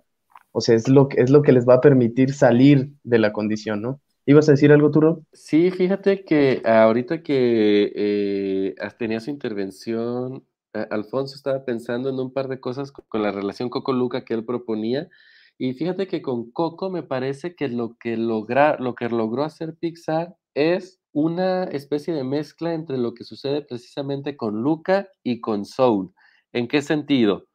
[0.51, 3.81] O sea, es lo, es lo que les va a permitir salir de la condición,
[3.81, 4.01] ¿no?
[4.27, 5.23] ¿Ibas a decir algo, Turo?
[5.33, 12.47] Sí, fíjate que ahorita que eh, tenía su intervención Alfonso estaba pensando en un par
[12.47, 15.09] de cosas con, la relación Coco-Luca que él proponía.
[15.57, 19.75] Y fíjate que con Coco me parece que lo que, logra, lo que logró hacer
[19.79, 25.65] Pixar es una especie de mezcla entre lo que sucede precisamente con Luca y con
[25.65, 26.13] Soul.
[26.53, 27.47] ¿En qué sentido?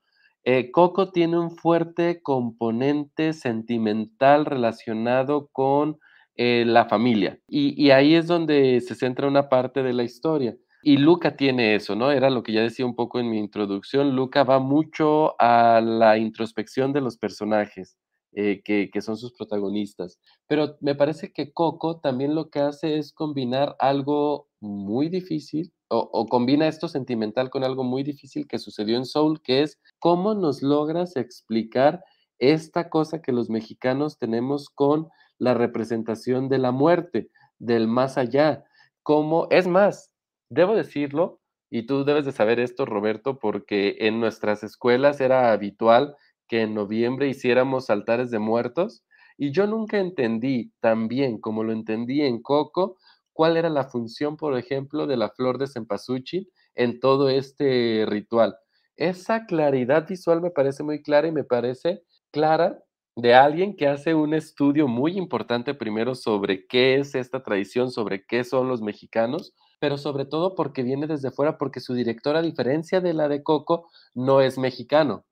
[0.44, 5.98] Eh, Coco tiene un fuerte componente sentimental relacionado con
[6.36, 10.56] eh, la familia y, y ahí es donde se centra una parte de la historia.
[10.88, 12.12] Y Luca tiene eso, ¿no?
[12.12, 14.14] Era lo que ya decía un poco en mi introducción.
[14.14, 17.96] Luca va mucho a la introspección de los personajes
[18.36, 20.20] eh, que, son sus protagonistas.
[20.46, 26.24] Pero me parece que Coco también lo que hace es combinar algo muy difícil, o,
[26.26, 30.62] combina esto sentimental con algo muy difícil que sucedió en Soul, que es cómo nos
[30.62, 32.04] logras explicar
[32.38, 38.62] esta cosa que los mexicanos tenemos con la representación de la muerte, del más allá.
[39.02, 40.12] Cómo, es más,
[40.50, 46.16] Debo decirlo, y tú debes de saber esto, Roberto, porque en nuestras escuelas era habitual
[46.48, 49.04] que en noviembre hiciéramos altares de muertos,
[49.36, 52.96] y yo nunca entendí tan bien como lo entendí en Coco,
[53.32, 58.56] cuál era la función, por ejemplo, de la flor de cempasúchil en todo este ritual.
[58.96, 62.78] Esa claridad visual me parece muy clara y me parece clara
[63.16, 68.24] de alguien que hace un estudio muy importante primero sobre qué es esta tradición, sobre
[68.24, 72.42] qué son los mexicanos, pero sobre todo porque viene desde fuera, porque su director, a
[72.42, 75.24] diferencia de la de Coco, no es mexicano.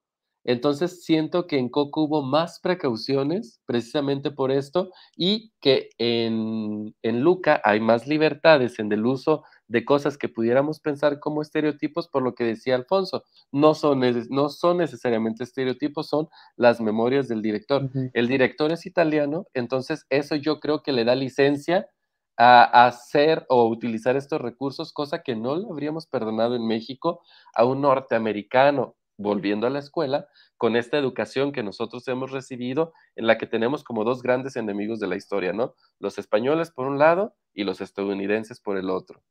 [0.44, 7.20] Entonces siento que en Coco hubo más precauciones precisamente por esto y que en, en
[7.22, 12.22] Luca hay más libertades en el uso de cosas que pudiéramos pensar como estereotipos, por
[12.22, 13.24] lo que decía Alfonso.
[13.50, 17.90] No son, no son necesariamente estereotipos, son las memorias del director.
[18.12, 21.88] El director es italiano, entonces eso yo creo que le da licencia
[22.36, 27.22] a hacer o utilizar estos recursos, cosa que no le habríamos perdonado en México
[27.54, 33.26] a un norteamericano volviendo a la escuela con esta educación que nosotros hemos recibido, en
[33.26, 35.74] la que tenemos como dos grandes enemigos de la historia, ¿no?
[35.98, 39.22] Los españoles por un lado y los estadounidenses por el otro.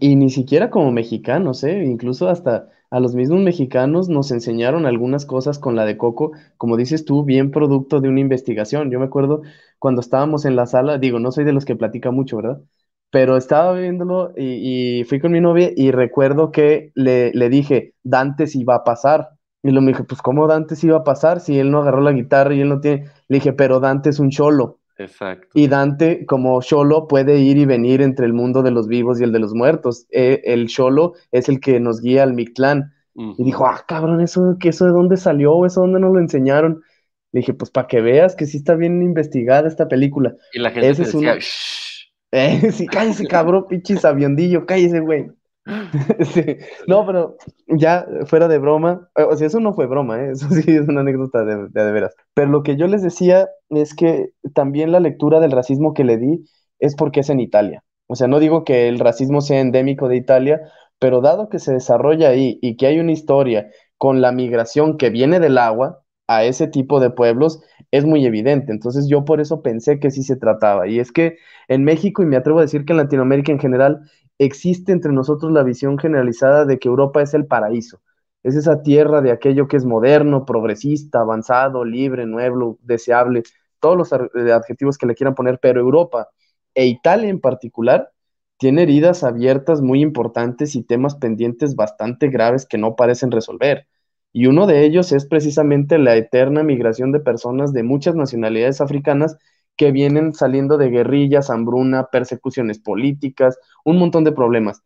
[0.00, 1.84] Y ni siquiera como mexicanos, ¿eh?
[1.84, 6.76] Incluso hasta a los mismos mexicanos nos enseñaron algunas cosas con la de Coco, como
[6.76, 8.90] dices tú, bien producto de una investigación.
[8.90, 9.42] Yo me acuerdo
[9.78, 12.60] cuando estábamos en la sala, digo, no soy de los que platica mucho, ¿verdad?
[13.10, 18.46] Pero estaba viéndolo y, fui con mi novia y recuerdo que le, le dije, Dante
[18.46, 19.30] si va a pasar.
[19.62, 22.00] Y lo me dije, pues ¿cómo Dante si va a pasar si él no agarró
[22.00, 23.06] la guitarra y él no tiene?
[23.28, 24.79] Le dije, pero Dante es un cholo.
[25.00, 25.48] Exacto.
[25.54, 29.24] Y Dante, como Sholo, puede ir y venir entre el mundo de los vivos y
[29.24, 30.06] el de los muertos.
[30.10, 32.92] Eh, el Sholo es el que nos guía al Mictlán.
[33.36, 35.66] Y dijo, ah, cabrón, ¿eso, que ¿eso de dónde salió?
[35.66, 36.82] ¿Eso dónde nos lo enseñaron?
[37.32, 40.34] Le dije, pues para que veas que sí está bien investigada esta película.
[40.54, 41.36] Y la gente decía,
[42.30, 45.26] eh, sí, cállese, cabrón, pinche sabiondillo, cállese, güey.
[46.86, 47.36] No, pero
[47.68, 50.30] ya fuera de broma, eh, o sea, eso no fue broma, ¿eh?
[50.32, 52.14] eso sí es una anécdota de, de, veras.
[52.34, 56.18] Pero lo que yo les decía es que también la lectura del racismo que le
[56.18, 56.44] di
[56.78, 57.84] es porque es en Italia.
[58.06, 60.60] O sea, no digo que el racismo sea endémico de Italia,
[60.98, 65.10] pero dado que se desarrolla ahí y que hay una historia con la migración que
[65.10, 68.70] viene del agua, a ese tipo de pueblos es muy evidente.
[68.70, 70.86] Entonces yo por eso pensé que sí se trataba.
[70.86, 74.02] Y es que en México, y me atrevo a decir que en Latinoamérica en general,
[74.40, 78.00] existe entre nosotros la visión generalizada de que Europa es el paraíso.
[78.42, 83.42] Es esa tierra de aquello que es moderno, progresista, avanzado, libre, nuevo, deseable,
[83.80, 86.30] todos los eh, adjetivos que le quieran poner, pero Europa
[86.74, 88.12] e Italia en particular
[88.56, 93.88] tiene heridas abiertas muy importantes y temas pendientes bastante graves que no parecen resolver.
[94.32, 99.36] Y uno de ellos es precisamente la eterna migración de personas de muchas nacionalidades africanas
[99.80, 104.82] que vienen saliendo de guerrillas, hambruna, persecuciones políticas, un montón de problemas.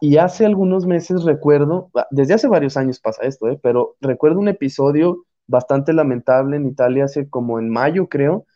[0.00, 3.58] y hace algunos meses recuerdo, ah, desde hace varios años pasa esto, ¿eh?
[3.60, 8.46] pero recuerdo un episodio bastante lamentable en Italia hace como en mayo, creo,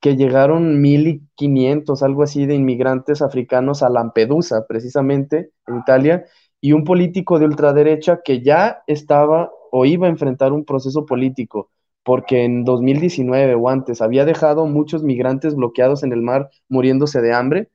[0.00, 6.26] que llegaron 1.500, algo así, de inmigrantes africanos a Lampedusa, precisamente, en Italia,
[6.60, 11.70] y un político de ultraderecha que ya estaba o iba a enfrentar un proceso político,
[12.08, 17.34] porque en 2019 o antes había dejado muchos migrantes bloqueados en el mar muriéndose de
[17.34, 17.68] hambre,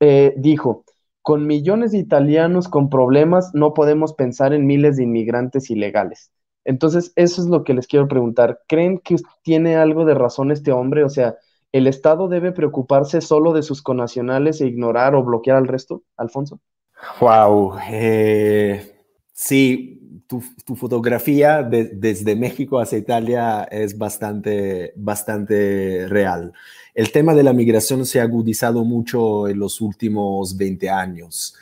[0.00, 0.84] eh, dijo,
[1.22, 6.32] con millones de italianos con problemas no podemos pensar en miles de inmigrantes ilegales.
[6.64, 8.62] Entonces, eso es lo que les quiero preguntar.
[8.66, 9.14] ¿Creen que
[9.44, 11.04] tiene algo de razón este hombre?
[11.04, 11.36] O sea,
[11.70, 16.58] ¿el Estado debe preocuparse solo de sus conacionales e ignorar o bloquear al resto, Alfonso?
[17.20, 19.97] Wow, eh, sí,
[20.28, 26.52] tu, fotografía desde México hacia Italia es bastante, bastante real.
[26.94, 31.54] El tema de la migración se ha agudizado mucho en los últimos 20 años,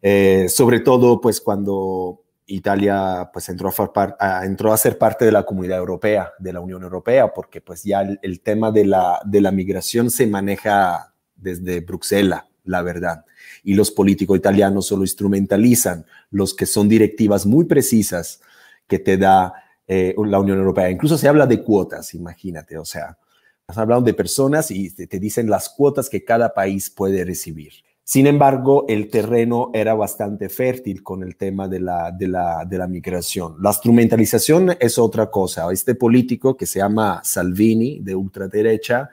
[0.00, 6.32] eh, sobre todo pues cuando Italia pues entró a, ser parte de la comunidad europea,
[6.38, 10.28] de la Unión Europea, porque pues ya el, tema de la, de la migración se
[10.28, 13.24] maneja desde Bruselas, la verdad.
[13.64, 18.40] Y los políticos italianos solo instrumentalizan los que son directivas muy precisas
[18.86, 19.54] que te da
[19.88, 20.90] eh, la Unión Europea.
[20.90, 23.18] Incluso se habla de cuotas, imagínate, o sea,
[23.66, 27.72] has hablado de personas y te dicen las cuotas que cada país puede recibir.
[28.06, 33.56] Sin embargo, el terreno era bastante fértil con el tema de la, de la, migración.
[33.62, 35.72] La instrumentalización es otra cosa.
[35.72, 39.08] Este político que se llama Salvini, de ultraderecha,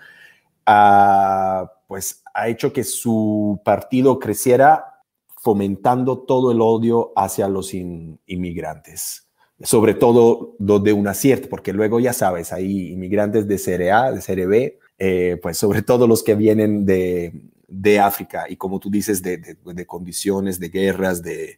[0.66, 5.02] ha, pues, ha hecho que su partido creciera
[5.38, 9.28] fomentando todo el odio hacia los inmigrantes
[9.64, 14.22] sobre todo de un acierto, porque luego ya sabes, hay inmigrantes de serie A, de
[14.22, 17.34] serie B, eh, pues sobre todo los que vienen de,
[17.68, 21.58] de África y como tú dices, de, de, condiciones, de guerras, de,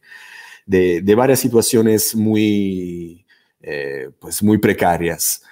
[0.66, 3.24] de varias situaciones muy,
[3.62, 5.42] eh, pues muy precarias.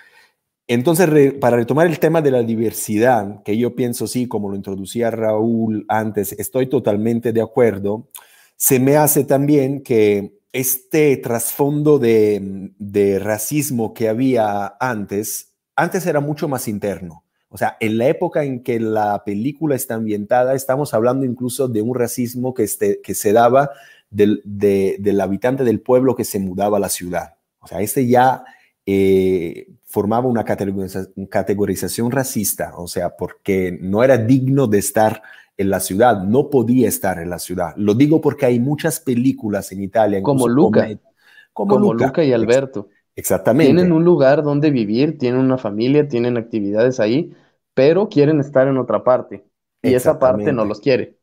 [0.75, 5.11] Entonces, para retomar el tema de la diversidad, que yo pienso, sí, como lo introducía
[5.11, 8.09] Raúl antes, estoy totalmente de acuerdo,
[8.57, 16.21] se me hace también que este trasfondo de, de racismo que había antes, antes era
[16.21, 17.23] mucho más interno.
[17.51, 21.83] O sea, en la época en que la película está ambientada, estamos hablando incluso de
[21.83, 23.73] un racismo que, este, que se daba
[24.09, 27.35] del, del, habitante del pueblo que se mudaba a la ciudad.
[27.61, 28.43] O sea, este ya
[28.87, 35.23] eh, formaba una categorización racista, o sea, porque no era digno de estar
[35.59, 37.75] en la ciudad, no podía estar en la ciudad.
[37.77, 40.23] Lo digo porque hay muchas películas en Italia.
[40.23, 40.89] Como Luca.
[41.53, 42.89] Como, Luca y Alberto.
[43.15, 43.71] Exactamente.
[43.71, 47.31] Tienen un lugar donde vivir, tienen una familia, tienen actividades ahí,
[47.75, 49.45] pero quieren estar en otra parte
[49.83, 51.19] y esa parte no los quiere.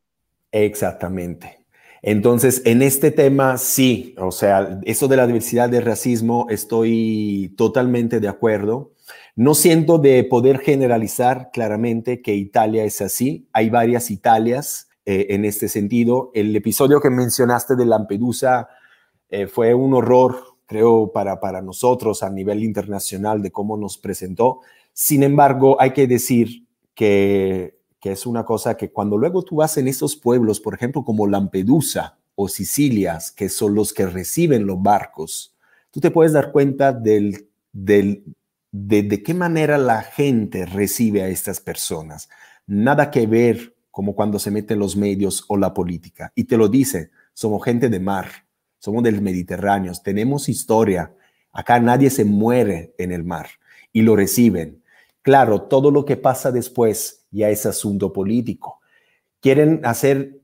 [0.52, 1.59] Exactamente.
[2.02, 8.20] Entonces, en este tema, sí, o sea, eso de la diversidad de racismo, estoy totalmente
[8.20, 8.92] de acuerdo.
[9.36, 13.48] No siento de poder generalizar claramente que Italia es así.
[13.52, 16.30] Hay varias Italias eh, en este sentido.
[16.34, 18.68] El episodio que mencionaste de Lampedusa
[19.28, 20.36] eh, fue un horror,
[20.66, 24.60] creo, para, para nosotros a nivel internacional de cómo nos presentó.
[24.92, 29.86] Sin embargo, hay que decir que, es una cosa que cuando luego tú vas en
[29.86, 35.54] esos pueblos, por ejemplo, como Lampedusa o Sicilias, que son los que reciben los barcos,
[35.90, 38.22] tú te puedes dar cuenta del, de,
[38.72, 42.28] de qué manera la gente recibe a estas personas.
[42.66, 46.32] Nada que ver como cuando se meten los medios o la política.
[46.34, 48.28] Y te lo dice, somos gente de mar,
[48.78, 51.14] somos del Mediterráneo, tenemos historia.
[51.52, 53.48] Acá nadie se muere en el mar
[53.92, 54.79] y lo reciben.
[55.22, 58.80] Claro, todo lo que pasa después ya es asunto político.
[59.40, 60.40] Quieren hacer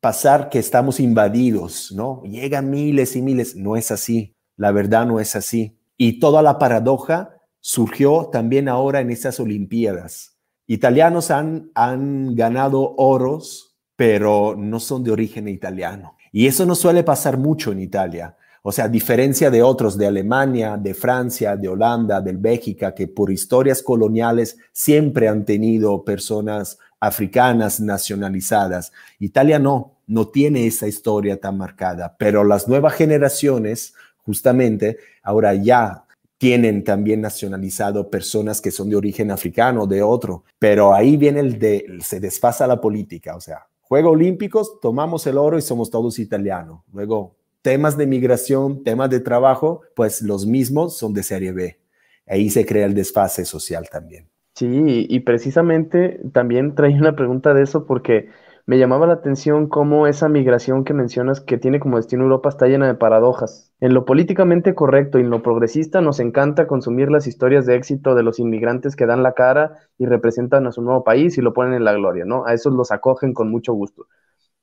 [0.00, 2.22] pasar que estamos invadidos, ¿no?
[2.24, 3.56] Llegan miles y miles.
[3.56, 4.34] No es así.
[4.56, 5.78] La verdad no es así.
[5.96, 10.36] Y toda la paradoja surgió también ahora en estas Olimpiadas.
[10.66, 16.16] Italianos han, han ganado oros, pero no son de origen italiano.
[16.32, 18.36] Y eso no suele pasar mucho en Italia.
[18.64, 23.08] O sea, a diferencia de otros de Alemania, de Francia, de Holanda, del Bélgica, que
[23.08, 28.92] por historias coloniales siempre han tenido personas africanas nacionalizadas.
[29.18, 33.94] Italia no, no tiene esa historia tan marcada, pero las nuevas generaciones,
[34.24, 36.04] justamente, ahora ya
[36.38, 41.58] tienen también nacionalizado personas que son de origen africano, de otro, pero ahí viene el
[41.58, 46.18] de, se desfasa la política, o sea, Juegos Olímpicos, tomamos el oro y somos todos
[46.18, 46.80] italianos.
[46.94, 51.78] Luego, temas de migración, temas de trabajo, pues los mismos son de serie B.
[52.26, 54.28] Ahí se crea el desfase social también.
[54.54, 58.28] Sí, y precisamente también traía una pregunta de eso porque
[58.64, 62.66] me llamaba la atención cómo esa migración que mencionas que tiene como destino Europa está
[62.66, 63.72] llena de paradojas.
[63.80, 68.14] En lo políticamente correcto y en lo progresista nos encanta consumir las historias de éxito
[68.14, 71.54] de los inmigrantes que dan la cara y representan a su nuevo país y lo
[71.54, 72.46] ponen en la gloria, ¿no?
[72.46, 74.06] A esos los acogen con mucho gusto.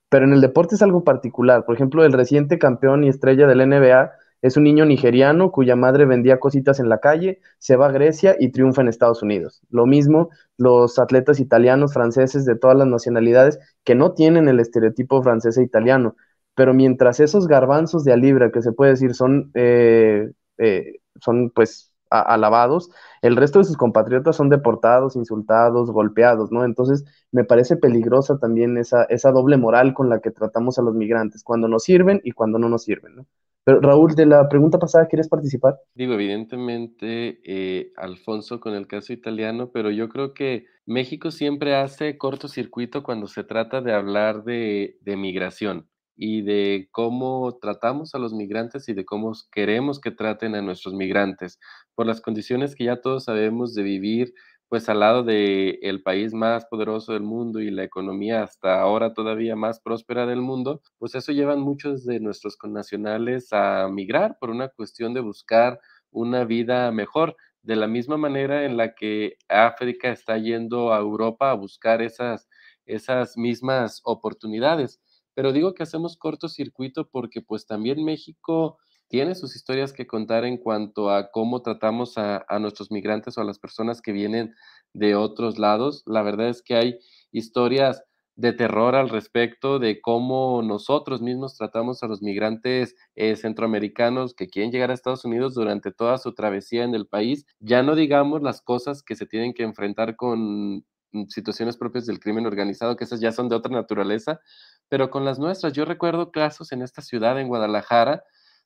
[0.10, 1.66] Pero en el deporte es algo particular.
[1.66, 6.06] Por ejemplo, el reciente campeón y estrella del NBA es un niño nigeriano cuya madre
[6.06, 9.62] vendía cositas en la calle, se va a Grecia y triunfa en Estados Unidos.
[9.70, 15.22] Lo mismo los atletas italianos, franceses, de todas las nacionalidades, que no tienen el estereotipo
[15.24, 16.16] francés e italiano.
[16.56, 21.52] Pero mientras esos garbanzos de a libra, que se puede decir, son, eh, eh, son
[21.52, 22.90] pues alabados,
[23.22, 26.66] el resto de sus compatriotas son deportados, insultados, golpeados, ¿no?
[26.66, 30.96] Entonces, me parece peligrosa también esa, esa doble moral con la que tratamos a los
[30.96, 33.26] migrantes, cuando nos sirven y cuando no nos sirven, ¿no?
[33.64, 35.78] Pero Raúl, de la pregunta pasada, ¿quieres participar?
[35.94, 42.18] Digo, evidentemente, eh, Alfonso con el caso italiano, pero yo creo que México siempre hace
[42.18, 45.89] cortocircuito cuando se trata de hablar de, de migración
[46.22, 50.94] y de cómo tratamos a los migrantes y de cómo queremos que traten a nuestros
[50.94, 51.60] migrantes,
[51.96, 54.34] por las condiciones que ya todos sabemos de vivir
[54.68, 59.14] pues al lado del el país más poderoso del mundo y la economía hasta ahora
[59.14, 64.50] todavía más próspera del mundo, pues eso llevan muchos de nuestros connacionales a migrar por
[64.52, 65.80] una cuestión de buscar
[66.12, 71.50] una vida mejor, de la misma manera en la que África está yendo a Europa
[71.52, 72.48] a buscar esas,
[72.86, 75.02] esas mismas oportunidades.
[75.40, 78.78] Pero digo que hacemos cortocircuito porque pues también México
[79.08, 83.46] tiene sus historias que contar en cuanto a cómo tratamos a, nuestros migrantes o a
[83.46, 84.54] las personas que vienen
[84.92, 86.04] de otros lados.
[86.06, 87.00] La verdad es que hay
[87.32, 88.04] historias
[88.36, 94.50] de terror al respecto de cómo nosotros mismos tratamos a los migrantes eh, centroamericanos que
[94.50, 97.46] quieren llegar a Estados Unidos durante toda su travesía en el país.
[97.62, 100.84] Ya no digamos las cosas que se tienen que enfrentar con
[101.28, 104.40] situaciones propias del crimen organizado, que esas ya son de otra naturaleza,
[104.88, 105.74] pero con las nuestras.
[105.74, 108.24] Yo recuerdo casos en esta ciudad, en Guadalajara,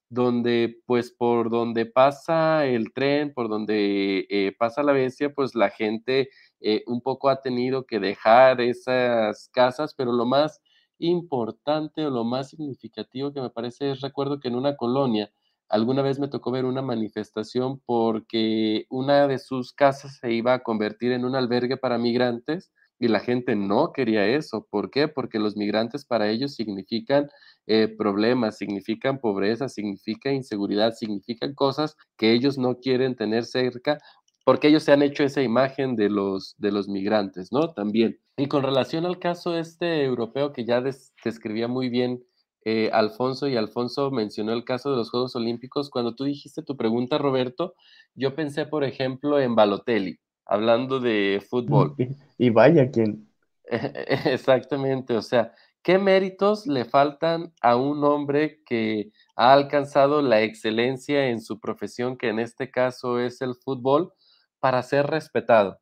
[0.09, 5.69] donde pues por donde pasa el tren, por donde eh, pasa la bestia, pues la
[5.69, 6.29] gente
[6.59, 10.61] eh, un poco ha tenido que dejar esas casas, pero lo más
[10.99, 15.31] importante o lo más significativo que me parece es, recuerdo que en una colonia,
[15.69, 20.63] alguna vez me tocó ver una manifestación porque una de sus casas se iba a
[20.63, 24.67] convertir en un albergue para migrantes y la gente no quería eso.
[24.69, 25.07] ¿Por qué?
[25.07, 27.27] Porque los migrantes para ellos significan
[27.67, 33.99] eh, problemas, significan pobreza, significa inseguridad, significan cosas que ellos no quieren tener cerca
[34.45, 37.73] porque ellos se han hecho esa imagen de los, de los migrantes, ¿no?
[37.73, 38.19] También.
[38.35, 42.23] Y con relación al caso este europeo que ya describía muy bien
[42.65, 46.77] eh, Alfonso, y Alfonso mencionó el caso de los Juegos Olímpicos, cuando tú dijiste tu
[46.77, 47.75] pregunta, Roberto,
[48.15, 51.95] yo pensé, por ejemplo, en Balotelli, hablando de fútbol.
[52.37, 53.29] Y vaya quien.
[53.65, 61.27] Exactamente, o sea, ¿qué méritos le faltan a un hombre que ha alcanzado la excelencia
[61.29, 64.13] en su profesión, que en este caso es el fútbol,
[64.59, 65.79] para ser respetado?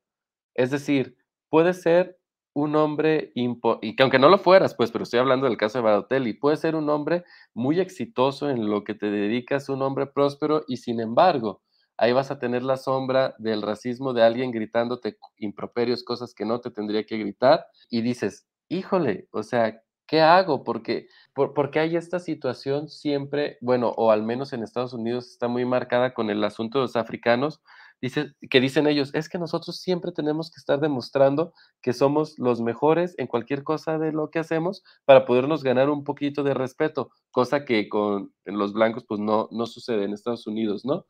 [0.54, 1.16] Es decir,
[1.50, 2.18] puede ser
[2.54, 5.84] un hombre, y que aunque no lo fueras, pues, pero estoy hablando del caso de
[5.84, 7.24] Balotelli, puede ser un hombre
[7.54, 11.62] muy exitoso en lo que te dedicas, un hombre próspero, y sin embargo,
[11.97, 16.60] ahí vas a tener la sombra del racismo de alguien gritándote improperios, cosas que no
[16.60, 20.64] te tendría que gritar, y dices, híjole, o sea, ¿qué hago?
[20.66, 25.47] Porque, por, porque hay esta situación siempre, bueno, o al menos en Estados Unidos está
[25.47, 27.62] muy marcada con el asunto de los africanos,
[28.02, 32.62] dice, que dicen ellos, es que nosotros siempre tenemos que estar demostrando que somos los
[32.62, 37.12] mejores en cualquier cosa de lo que hacemos para podernos ganar un poquito de respeto,
[37.32, 41.06] cosa que con los blancos pues no, no sucede en Estados Unidos, ¿no?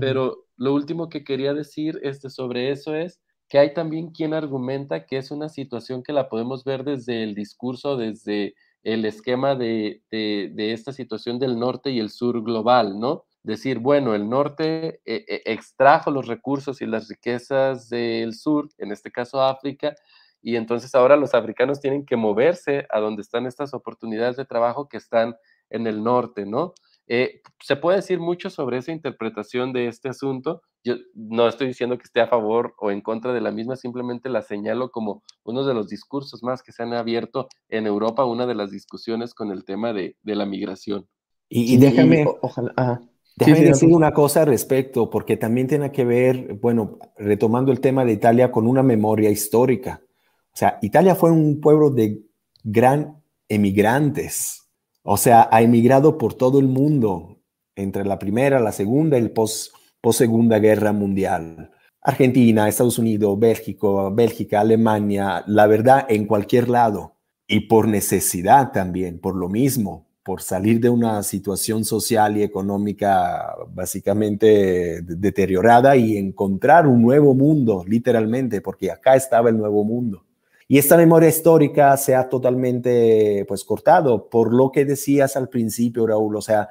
[0.00, 5.06] Pero lo último que quería decir este, sobre eso es que hay también quien argumenta
[5.06, 10.02] que es una situación que la podemos ver desde el discurso, desde el esquema de,
[10.10, 13.24] esta situación del norte y el sur global, ¿no?
[13.46, 18.90] Decir, bueno, el norte eh, eh, extrajo los recursos y las riquezas del sur, en
[18.90, 19.94] este caso África,
[20.42, 24.88] y entonces ahora los africanos tienen que moverse a donde están estas oportunidades de trabajo
[24.88, 25.36] que están
[25.70, 26.74] en el norte, ¿no?
[27.06, 30.62] Eh, se puede decir mucho sobre esa interpretación de este asunto.
[30.82, 34.28] Yo no estoy diciendo que esté a favor o en contra de la misma, simplemente
[34.28, 38.44] la señalo como uno de los discursos más que se han abierto en Europa, una
[38.44, 41.06] de las discusiones con el tema de, la migración.
[41.48, 43.00] Y, déjame, ojalá,
[43.36, 48.04] déjame decir una cosa al respecto, porque también tiene que ver, bueno, retomando el tema
[48.04, 50.02] de Italia con una memoria histórica.
[50.52, 52.22] O sea, Italia fue un pueblo de
[52.64, 54.66] gran emigrantes
[55.08, 57.38] o sea, ha emigrado por todo el mundo
[57.76, 59.72] entre la primera, la segunda y el post,
[60.10, 61.70] segunda guerra mundial.
[62.02, 67.14] Argentina, Estados Unidos, Bélgica, Bélgica, Alemania, la verdad, en cualquier lado.
[67.46, 73.54] Y por necesidad también, por lo mismo, por salir de una situación social y económica
[73.72, 80.24] básicamente deteriorada y encontrar un nuevo mundo, literalmente, porque acá estaba el nuevo mundo.
[80.66, 86.08] Y esta memoria histórica se ha totalmente pues cortado por lo que decías al principio,
[86.08, 86.70] Raúl, o sea,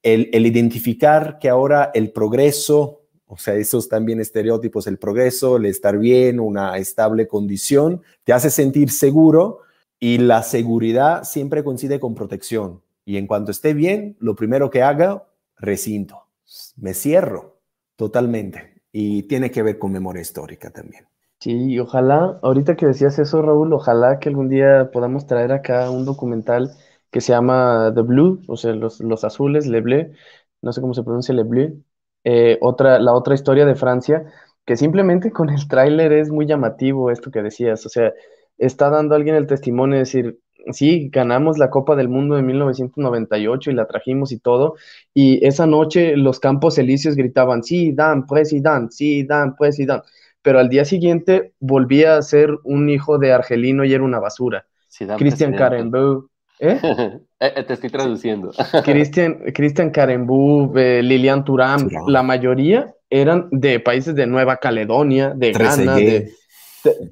[0.00, 5.98] el, identificar que ahora el progreso, o sea, esos también estereotipos, el progreso, el estar
[5.98, 9.62] bien, una estable condición, te hace sentir seguro
[9.98, 12.83] y la seguridad siempre coincide con protección.
[13.04, 15.26] Y en cuanto esté bien, lo primero que haga,
[15.56, 16.28] recinto,
[16.76, 17.60] me cierro
[17.96, 18.82] totalmente.
[18.92, 21.06] Y tiene que ver con memoria histórica también.
[21.40, 26.06] Sí, ojalá, ahorita que decías eso, Raúl, ojalá que algún día podamos traer acá un
[26.06, 26.70] documental
[27.10, 30.12] que se llama The Blue, o sea, los, los azules, Le Bleu,
[30.62, 31.82] no sé cómo se pronuncia Le Bleu,
[32.24, 34.24] eh, otra, la otra historia de Francia,
[34.64, 38.14] que simplemente con el tráiler es muy llamativo esto que decías, o sea,
[38.56, 40.40] está dando alguien el testimonio de decir,
[40.72, 44.74] sí, ganamos la Copa del Mundo en 1998 y la trajimos y todo,
[45.12, 50.02] y esa noche los campos elíseos gritaban, sí, Dan, president, sí, Dan, president
[50.44, 54.66] pero al día siguiente volvía a ser un hijo de Argelino y era una basura.
[55.16, 56.28] Christian Karembeu.
[56.60, 56.78] ¿eh?
[57.40, 57.62] Eh, ¿eh?
[57.64, 58.52] Te estoy traduciendo.
[58.84, 65.52] Christian, Christian Karembeu, eh, Lilian Turam, la mayoría eran de países de Nueva Caledonia, de
[65.52, 66.30] Ghana, de,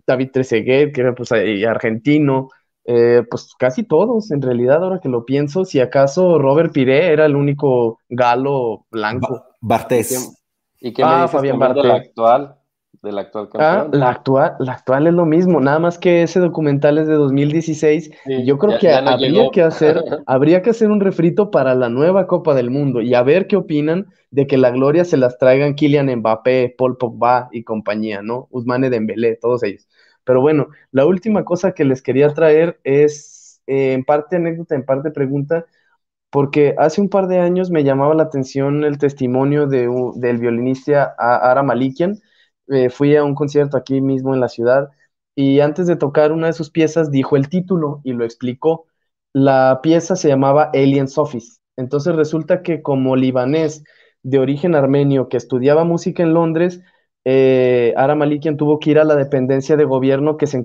[0.07, 2.50] David Trezeguet, que era pues, argentino,
[2.85, 7.37] pues casi todos, en realidad, ahora que lo pienso, si acaso Robert Piré era el
[7.37, 9.45] único galo blanco.
[9.61, 10.39] Bartés.
[10.80, 11.91] ¿Y qué, me ah, dices Fabián Bartés.
[11.91, 12.57] actual?
[13.03, 16.99] del actual ah, la actual, la actual es lo mismo, nada más que ese documental
[16.99, 21.51] es de 2016 y yo creo que habría que hacer, habría que hacer un refrito
[21.51, 25.05] para la nueva Copa del Mundo y a ver qué opinan de que la gloria
[25.05, 28.47] se las traigan Kylian Mbappé, Paul Pogba y compañía, ¿no?
[28.51, 29.89] Usmane Dembélé, todos ellos.
[30.25, 34.85] Pero bueno, la última cosa que les quería traer es eh, en parte anécdota, en
[34.85, 35.66] parte pregunta,
[36.31, 41.14] porque hace un par de años me llamaba la atención el testimonio de, del violinista
[41.18, 42.20] Ara Malikian,
[42.68, 44.91] eh, fui a un concierto aquí mismo en la ciudad
[45.35, 48.87] y antes de tocar una de sus piezas dijo el título y lo explicó.
[49.33, 51.59] La pieza se llamaba Aliens Office.
[51.77, 53.83] Entonces resulta que como libanés
[54.23, 56.81] de origen armenio que estudiaba música en Londres,
[57.25, 60.64] eh, Ara Malikian tuvo que ir a la dependencia de gobierno que se,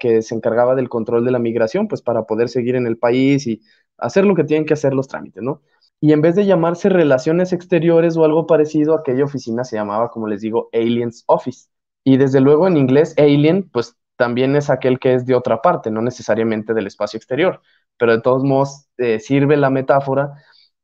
[0.00, 3.46] que se encargaba del control de la migración, pues para poder seguir en el país
[3.46, 3.62] y
[3.98, 5.62] hacer lo que tienen que hacer los trámites, ¿no?
[6.02, 10.26] y en vez de llamarse Relaciones Exteriores o algo parecido, aquella oficina se llamaba, como
[10.26, 11.68] les digo, Aliens Office.
[12.02, 15.92] Y desde luego en inglés, alien, pues también es aquel que es de otra parte,
[15.92, 17.60] no necesariamente del espacio exterior,
[17.98, 20.32] pero de todos modos eh, sirve la metáfora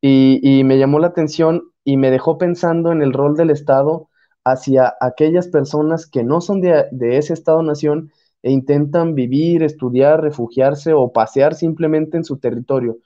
[0.01, 4.08] y, me llamó la atención y me dejó pensando en el rol del Estado
[4.51, 11.13] hacia aquellas personas que no son de, ese Estado-nación e intentan vivir, estudiar, refugiarse o
[11.13, 12.99] pasear simplemente en su territorio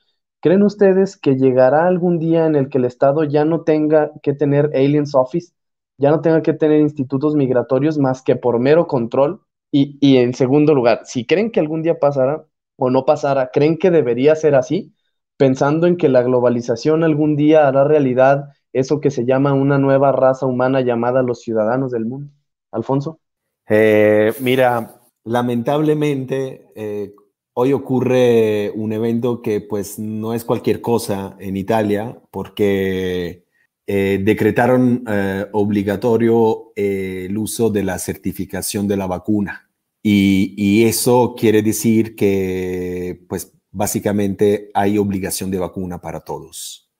[0.42, 4.34] ¿Creen ustedes que llegará algún día en el que el Estado ya no tenga que
[4.34, 5.52] tener Aliens Office,
[5.98, 9.42] ya no tenga que tener institutos migratorios más que por mero control?
[9.70, 12.44] Y, y en segundo lugar, si creen que algún día pasará
[12.76, 14.92] o no pasará, ¿creen que debería ser así?
[15.36, 20.12] Pensando en que la globalización algún día hará realidad eso que se llama una nueva
[20.12, 22.32] raza humana llamada los ciudadanos del mundo.
[22.70, 23.20] Alfonso.
[23.68, 27.14] Eh, mira, lamentablemente, eh,
[27.54, 33.44] Hoy ocurre un evento que pues no es cualquier cosa en Italia porque
[33.86, 35.04] eh, decretaron
[35.52, 39.70] obligatorio el uso de la certificación de la vacuna.
[40.02, 46.91] Y, y, eso quiere decir que pues básicamente hay obligación de vacuna para todos.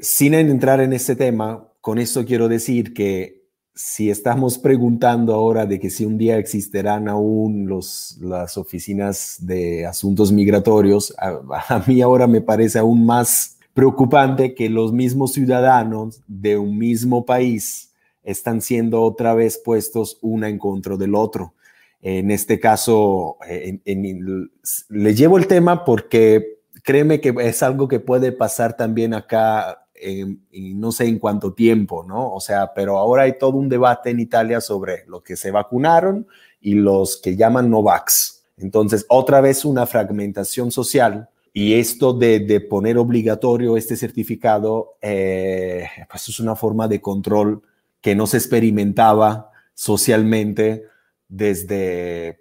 [0.00, 3.40] Sin entrar en ese tema, con eso quiero decir que
[3.74, 7.66] si estamos preguntando ahora de que si un día existirán aún
[8.20, 14.92] las oficinas de asuntos migratorios, a, mí ahora me parece aún más preocupante que los
[14.92, 17.92] mismos ciudadanos de un mismo país
[18.22, 21.54] están siendo otra vez puestos una en contra del otro.
[22.02, 23.38] En este caso,
[24.88, 26.59] le llevo el tema porque
[26.90, 32.02] créeme que es algo que puede pasar también acá, y no sé en cuánto tiempo,
[32.02, 32.34] ¿no?
[32.34, 36.26] O sea, pero ahora hay todo un debate en Italia sobre los que se vacunaron
[36.60, 38.42] y los que llaman Novax.
[38.56, 46.28] Entonces, otra vez una fragmentación social y esto de, poner obligatorio este certificado, eh, pues
[46.28, 47.62] es una forma de control
[48.00, 50.86] que no se experimentaba socialmente
[51.28, 52.40] desde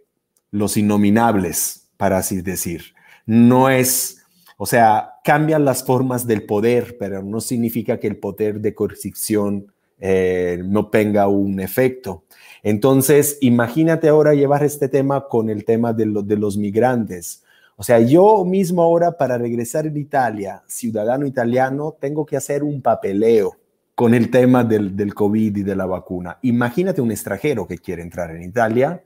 [0.50, 2.96] los innominables, para así decir.
[3.28, 4.19] No es,
[4.62, 9.72] o sea, cambian las formas del poder, pero no significa que el poder de coerción
[10.02, 12.26] eh, no tenga un efecto.
[12.62, 17.46] Entonces, imagínate ahora llevar este tema con el tema de, los migrantes.
[17.78, 22.82] O sea, yo mismo ahora para regresar en Italia, ciudadano italiano, tengo que hacer un
[22.82, 23.56] papeleo
[23.96, 26.38] con el tema del, del, COVID y de la vacuna.
[26.42, 29.02] Imagínate un extranjero que quiere entrar en Italia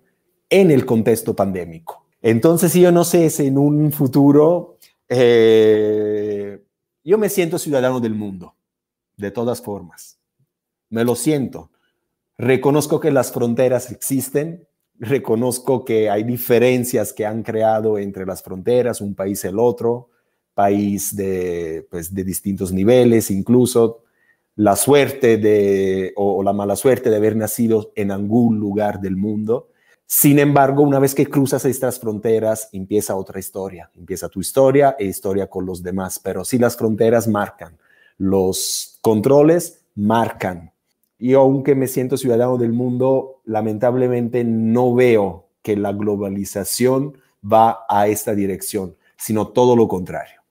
[0.50, 2.08] en el contexto pandémico.
[2.24, 4.73] Entonces, yo no sé si en un futuro
[5.16, 6.64] eh,
[7.04, 8.56] yo me siento ciudadano del mundo,
[9.18, 10.20] de todas formas.
[10.90, 11.72] Me lo siento.
[12.38, 14.68] Reconozco que las fronteras existen,
[15.00, 20.10] reconozco que hay diferencias que han creado entre las fronteras, un país el otro,
[20.54, 24.04] país de, pues, de distintos niveles, incluso
[24.56, 29.70] la suerte de, o, la mala suerte de haber nacido en algún lugar del mundo.
[30.16, 33.90] Sin embargo, una vez que cruzas estas fronteras, empieza otra historia.
[33.96, 36.20] Empieza tu historia e historia con los demás.
[36.20, 37.80] Pero sí las fronteras marcan,
[38.20, 40.72] los controles marcan.
[41.18, 48.08] Y aunque me siento ciudadano del mundo, lamentablemente no veo que la globalización va a
[48.08, 50.42] esta dirección, sino todo lo contrario.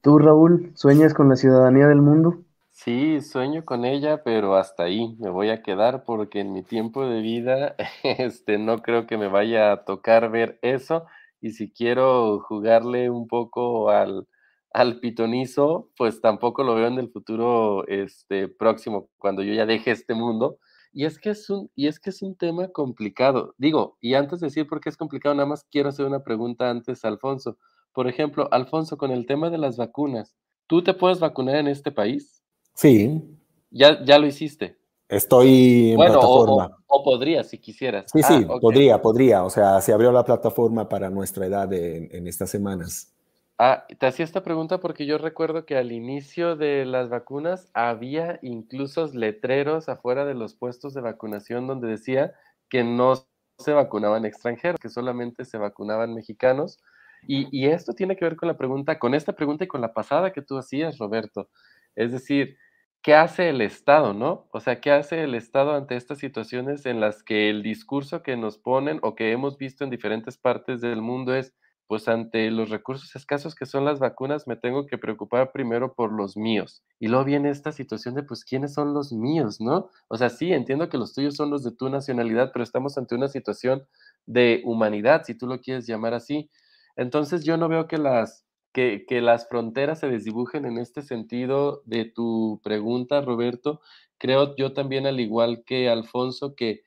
[0.00, 2.41] ¿Tú, Raúl, sueñas con la ciudadanía del mundo?
[2.74, 7.06] Sí, sueño con ella, pero hasta ahí me voy a quedar porque en mi tiempo
[7.06, 11.04] de vida, este, no creo que me vaya a tocar ver eso.
[11.40, 14.26] Y si quiero jugarle un poco al,
[14.72, 19.90] al pitonizo, pues tampoco lo veo en el futuro este, próximo, cuando yo ya deje
[19.90, 20.58] este mundo.
[20.92, 23.54] Y es que es un, y es que es un tema complicado.
[23.58, 26.70] Digo, y antes de decir por qué es complicado, nada más quiero hacer una pregunta
[26.70, 27.58] antes, Alfonso.
[27.92, 30.34] Por ejemplo, Alfonso, con el tema de las vacunas,
[30.66, 32.41] ¿tú te puedes vacunar en este país?
[32.74, 33.22] Sí.
[33.70, 34.76] Ya, ya lo hiciste.
[35.12, 36.78] Estoy en bueno, plataforma.
[36.86, 38.10] O, podría, si quisieras.
[38.10, 39.44] Sí, sí, ah, podría, podría.
[39.44, 43.12] O sea, se abrió la plataforma para nuestra edad en, estas semanas.
[43.58, 48.38] Ah, te hacía esta pregunta porque yo recuerdo que al inicio de las vacunas había
[48.40, 52.32] incluso letreros afuera de los puestos de vacunación donde decía
[52.70, 53.26] que no
[53.58, 56.80] se vacunaban extranjeros, que solamente se vacunaban mexicanos.
[57.28, 59.92] Y, y esto tiene que ver con la pregunta, con esta pregunta y con la
[59.92, 61.50] pasada que tú hacías, Roberto.
[61.96, 62.56] Es decir,
[63.02, 64.48] ¿qué hace el Estado, no?
[64.52, 68.36] O sea, ¿qué hace el Estado ante estas situaciones en las que el discurso que
[68.36, 71.54] nos ponen o que hemos visto en diferentes partes del mundo es,
[71.86, 76.12] pues ante los recursos escasos que son las vacunas, me tengo que preocupar primero por
[76.12, 76.82] los míos.
[76.98, 79.90] Y luego viene esta situación de, pues, ¿quiénes son los míos, no?
[80.08, 83.14] O sea, sí, entiendo que los tuyos son los de tu nacionalidad, pero estamos ante
[83.14, 83.86] una situación
[84.26, 86.50] de humanidad, si tú lo quieres llamar así.
[86.96, 92.04] Entonces yo no veo que las que, las fronteras se desdibujen en este sentido de
[92.04, 93.80] tu pregunta, Roberto.
[94.18, 96.82] Creo yo también, al igual que Alfonso, que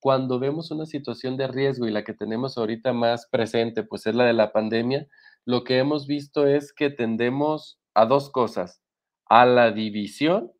[0.00, 4.14] cuando vemos una situación de riesgo y la que tenemos ahorita más presente, pues es
[4.14, 5.08] la de la pandemia,
[5.44, 8.82] lo que hemos visto es que tendemos a dos cosas,
[9.26, 10.52] a la división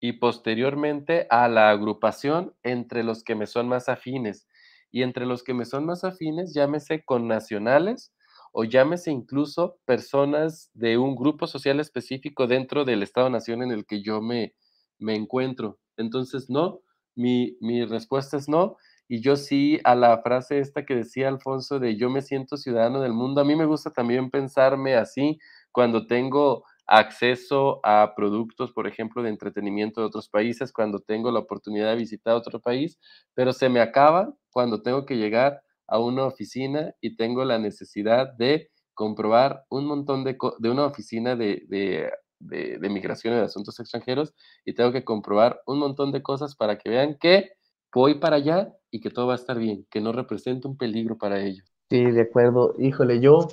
[0.00, 4.46] y posteriormente a la agrupación entre los que me son más afines.
[4.90, 8.12] Y entre los que me son más afines, llámese con nacionales
[8.56, 14.00] o llámese incluso personas de un grupo social específico dentro del Estado-Nación en el que
[14.00, 14.54] yo me,
[15.00, 15.80] me encuentro.
[15.96, 16.80] Entonces, no,
[17.16, 18.76] mi, mi respuesta es no.
[19.08, 23.00] Y yo sí a la frase esta que decía Alfonso de yo me siento ciudadano
[23.00, 25.38] del mundo, a mí me gusta también pensarme así
[25.72, 31.40] cuando tengo acceso a productos, por ejemplo, de entretenimiento de otros países, cuando tengo la
[31.40, 33.00] oportunidad de visitar otro país,
[33.34, 38.32] pero se me acaba cuando tengo que llegar a una oficina y tengo la necesidad
[38.34, 43.78] de comprobar un montón de, de una oficina de, de, de, migración y de asuntos
[43.80, 47.50] extranjeros y tengo que comprobar un montón de cosas para que vean que
[47.92, 51.18] voy para allá y que todo va a estar bien, que no representa un peligro
[51.18, 51.66] para ellos.
[51.90, 52.74] Sí, de acuerdo.
[52.78, 53.48] Híjole, yo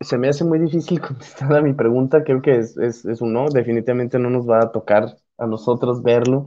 [0.00, 3.32] se me hace muy difícil contestar a mi pregunta, creo que es, es, es un
[3.32, 6.46] no, definitivamente no nos va a tocar a nosotros verlo,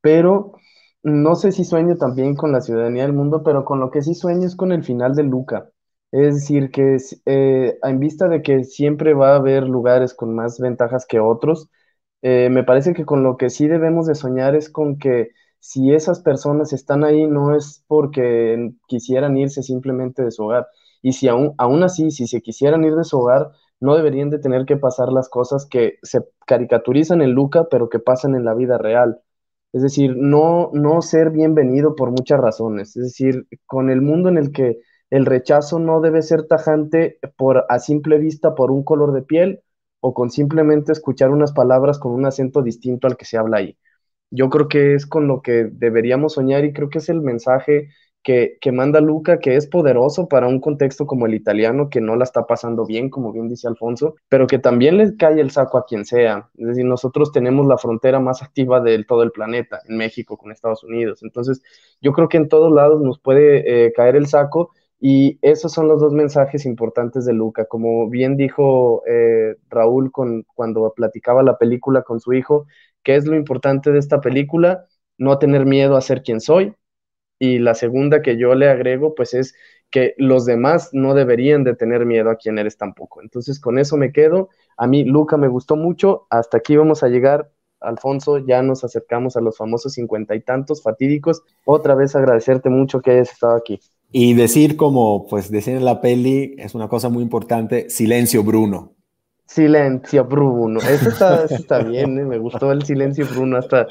[0.00, 0.54] pero
[1.02, 4.14] no sé si sueño también con la ciudadanía del mundo, pero con lo que sí
[4.14, 5.70] sueño es con el final de Luca.
[6.12, 10.58] Es decir, que eh, en vista de que siempre va a haber lugares con más
[10.60, 11.68] ventajas que otros,
[12.22, 15.92] eh, me parece que con lo que sí debemos de soñar es con que si
[15.94, 20.66] esas personas están ahí no es porque quisieran irse simplemente de su hogar.
[21.02, 23.50] Y si aún, aún así, si se quisieran ir de su hogar,
[23.80, 27.98] no deberían de tener que pasar las cosas que se caricaturizan en Luca, pero que
[27.98, 29.20] pasan en la vida real.
[29.72, 32.96] Es decir, no, no ser bienvenido por muchas razones.
[32.96, 34.78] Es decir, con el mundo en el que
[35.10, 39.62] el rechazo no debe ser tajante por a simple vista por un color de piel
[40.00, 43.78] o con simplemente escuchar unas palabras con un acento distinto al que se habla ahí.
[44.30, 47.90] Yo creo que es con lo que deberíamos soñar y creo que es el mensaje
[48.22, 52.24] que, manda Luca, que es poderoso para un contexto como el italiano, que no la
[52.24, 55.86] está pasando bien, como bien dice Alfonso, pero que también le cae el saco a
[55.86, 56.48] quien sea.
[56.56, 60.52] Es decir, nosotros tenemos la frontera más activa de todo el planeta, en México con
[60.52, 61.22] Estados Unidos.
[61.22, 61.62] Entonces,
[62.00, 64.70] yo creo que en todos lados nos puede eh, caer el saco.
[65.04, 67.64] Y esos son los dos mensajes importantes de Luca.
[67.64, 72.66] Como bien dijo eh, Raúl con, cuando platicaba la película con su hijo,
[73.02, 74.86] ¿qué es lo importante de esta película?
[75.18, 76.76] No tener miedo a ser quien soy,
[77.42, 79.56] y la segunda que yo le agrego, pues es
[79.90, 83.20] que los demás no deberían de tener miedo a quien eres tampoco.
[83.20, 84.48] Entonces, con eso me quedo.
[84.76, 86.28] A mí, Luca, me gustó mucho.
[86.30, 87.50] Hasta aquí vamos a llegar.
[87.80, 91.42] Alfonso, ya nos acercamos a los famosos cincuenta y tantos fatídicos.
[91.64, 93.80] Otra vez agradecerte mucho que hayas estado aquí.
[94.12, 98.92] Y decir como, pues decir en la peli, es una cosa muy importante, silencio Bruno.
[99.46, 100.78] Silencio Bruno.
[100.78, 102.24] Eso está, está bien, ¿eh?
[102.24, 103.56] me gustó el silencio Bruno.
[103.56, 103.88] Hasta,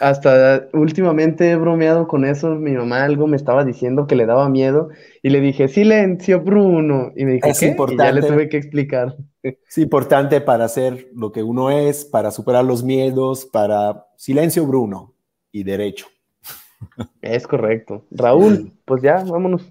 [0.00, 2.54] hasta últimamente he bromeado con eso.
[2.54, 4.90] Mi mamá algo me estaba diciendo que le daba miedo
[5.22, 7.12] y le dije, silencio Bruno.
[7.16, 8.02] Y me dijo, es Importante.
[8.02, 9.16] Y ya le tuve que explicar.
[9.42, 15.12] Es importante para hacer lo que uno es, para superar los miedos, para silencio Bruno
[15.52, 16.06] y derecho.
[17.20, 18.06] Es correcto.
[18.10, 19.70] Raúl, pues ya, vámonos.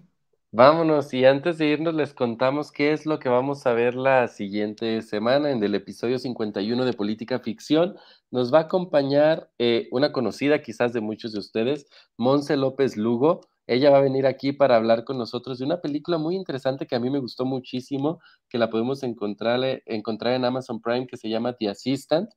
[0.56, 4.28] Vámonos y antes de irnos les contamos qué es lo que vamos a ver la
[4.28, 7.96] siguiente semana en el episodio 51 de Política Ficción.
[8.34, 11.86] Nos va a acompañar eh, una conocida quizás de muchos de ustedes,
[12.18, 13.42] Monse López Lugo.
[13.68, 16.96] Ella va a venir aquí para hablar con nosotros de una película muy interesante que
[16.96, 18.20] a mí me gustó muchísimo,
[18.50, 22.32] que la podemos encontrar, encontrar en Amazon Prime, que se llama The Assistant.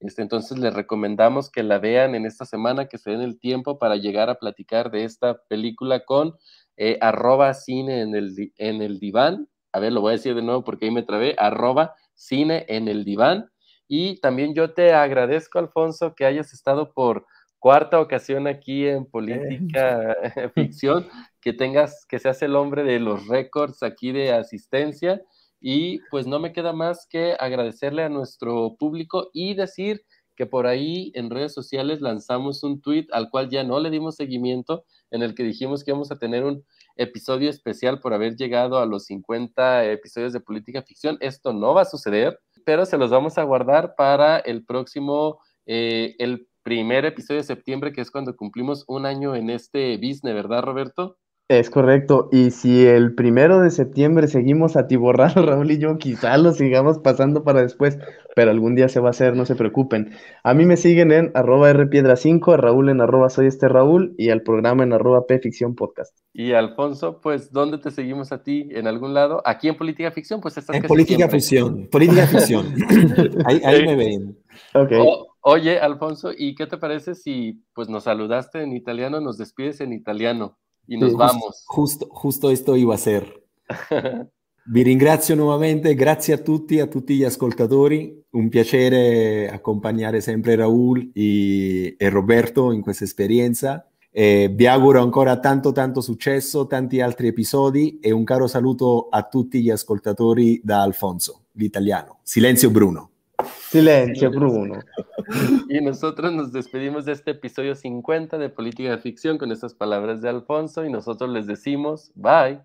[0.00, 3.78] Este, entonces les recomendamos que la vean en esta semana, que se den el tiempo
[3.78, 6.36] para llegar a platicar de esta película con
[6.76, 9.48] eh, arroba cine en el, en el diván.
[9.72, 12.86] A ver, lo voy a decir de nuevo porque ahí me trabé, arroba cine en
[12.86, 13.50] el diván.
[13.88, 17.26] Y también yo te agradezco, Alfonso, que hayas estado por
[17.58, 20.14] cuarta ocasión aquí en Política
[20.54, 21.08] Ficción,
[21.40, 25.22] que tengas, que seas el hombre de los récords aquí de asistencia.
[25.60, 30.04] Y pues no me queda más que agradecerle a nuestro público y decir
[30.36, 34.14] que por ahí en redes sociales lanzamos un tweet al cual ya no le dimos
[34.14, 36.64] seguimiento, en el que dijimos que íbamos a tener un
[36.94, 41.16] episodio especial por haber llegado a los 50 episodios de política ficción.
[41.18, 42.38] Esto no va a suceder,
[42.68, 47.94] pero se los vamos a guardar para el próximo, eh, el primer episodio de septiembre,
[47.94, 51.16] que es cuando cumplimos un año en este business, ¿verdad, Roberto?
[51.48, 52.28] Es correcto.
[52.30, 57.42] Y si el primero de septiembre seguimos atiborrados, Raúl y yo, quizá lo sigamos pasando
[57.42, 57.98] para después,
[58.36, 60.12] pero algún día se va a hacer, no se preocupen.
[60.44, 64.28] A mí me siguen en arroba rpiedra5, a Raúl en arroba soy este Raúl y
[64.28, 66.14] al programa en arroba pficción podcast.
[66.34, 68.68] Y Alfonso, pues, ¿dónde te seguimos a ti?
[68.72, 69.40] ¿En algún lado?
[69.46, 72.74] Aquí en Política Ficción, pues estás En Política Ficción, Política Ficción.
[73.46, 74.38] ahí, me ven.
[74.74, 75.02] Okay.
[75.40, 79.94] oye, Alfonso, ¿y qué te parece si pues nos saludaste en italiano, nos despides en
[79.94, 80.58] italiano?
[80.88, 81.62] Y nos vamos.
[81.66, 83.44] Justo, justo esto iba a ser.
[84.70, 91.10] Vi ringrazio nuovamente, grazie a tutti, a tutti gli ascoltatori, un piacere accompagnare sempre Raul
[91.14, 93.88] e, e Roberto in questa esperienza.
[94.10, 99.22] Eh, vi auguro ancora tanto tanto successo, tanti altri episodi e un caro saluto a
[99.22, 102.18] tutti gli ascoltatori da Alfonso, l'italiano.
[102.22, 103.10] Silenzio Bruno.
[103.44, 104.80] Silencio, Bruno.
[105.68, 110.22] Y nosotros nos despedimos de este episodio 50 de Política de Ficción con estas palabras
[110.22, 112.60] de Alfonso y nosotros les decimos bye.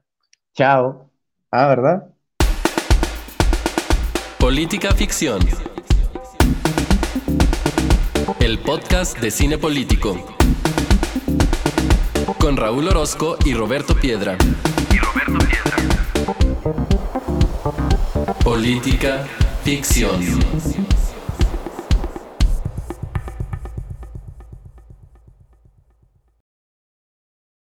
[0.53, 1.09] Chao.
[1.51, 2.09] Ah, ¿verdad?
[4.39, 5.41] Política Ficción.
[8.39, 10.15] El podcast de cine político.
[12.39, 14.37] Con Raúl Orozco y Roberto Piedra.
[14.89, 15.75] Y Roberto Piedra.
[18.43, 19.25] Política
[19.63, 20.19] Ficción.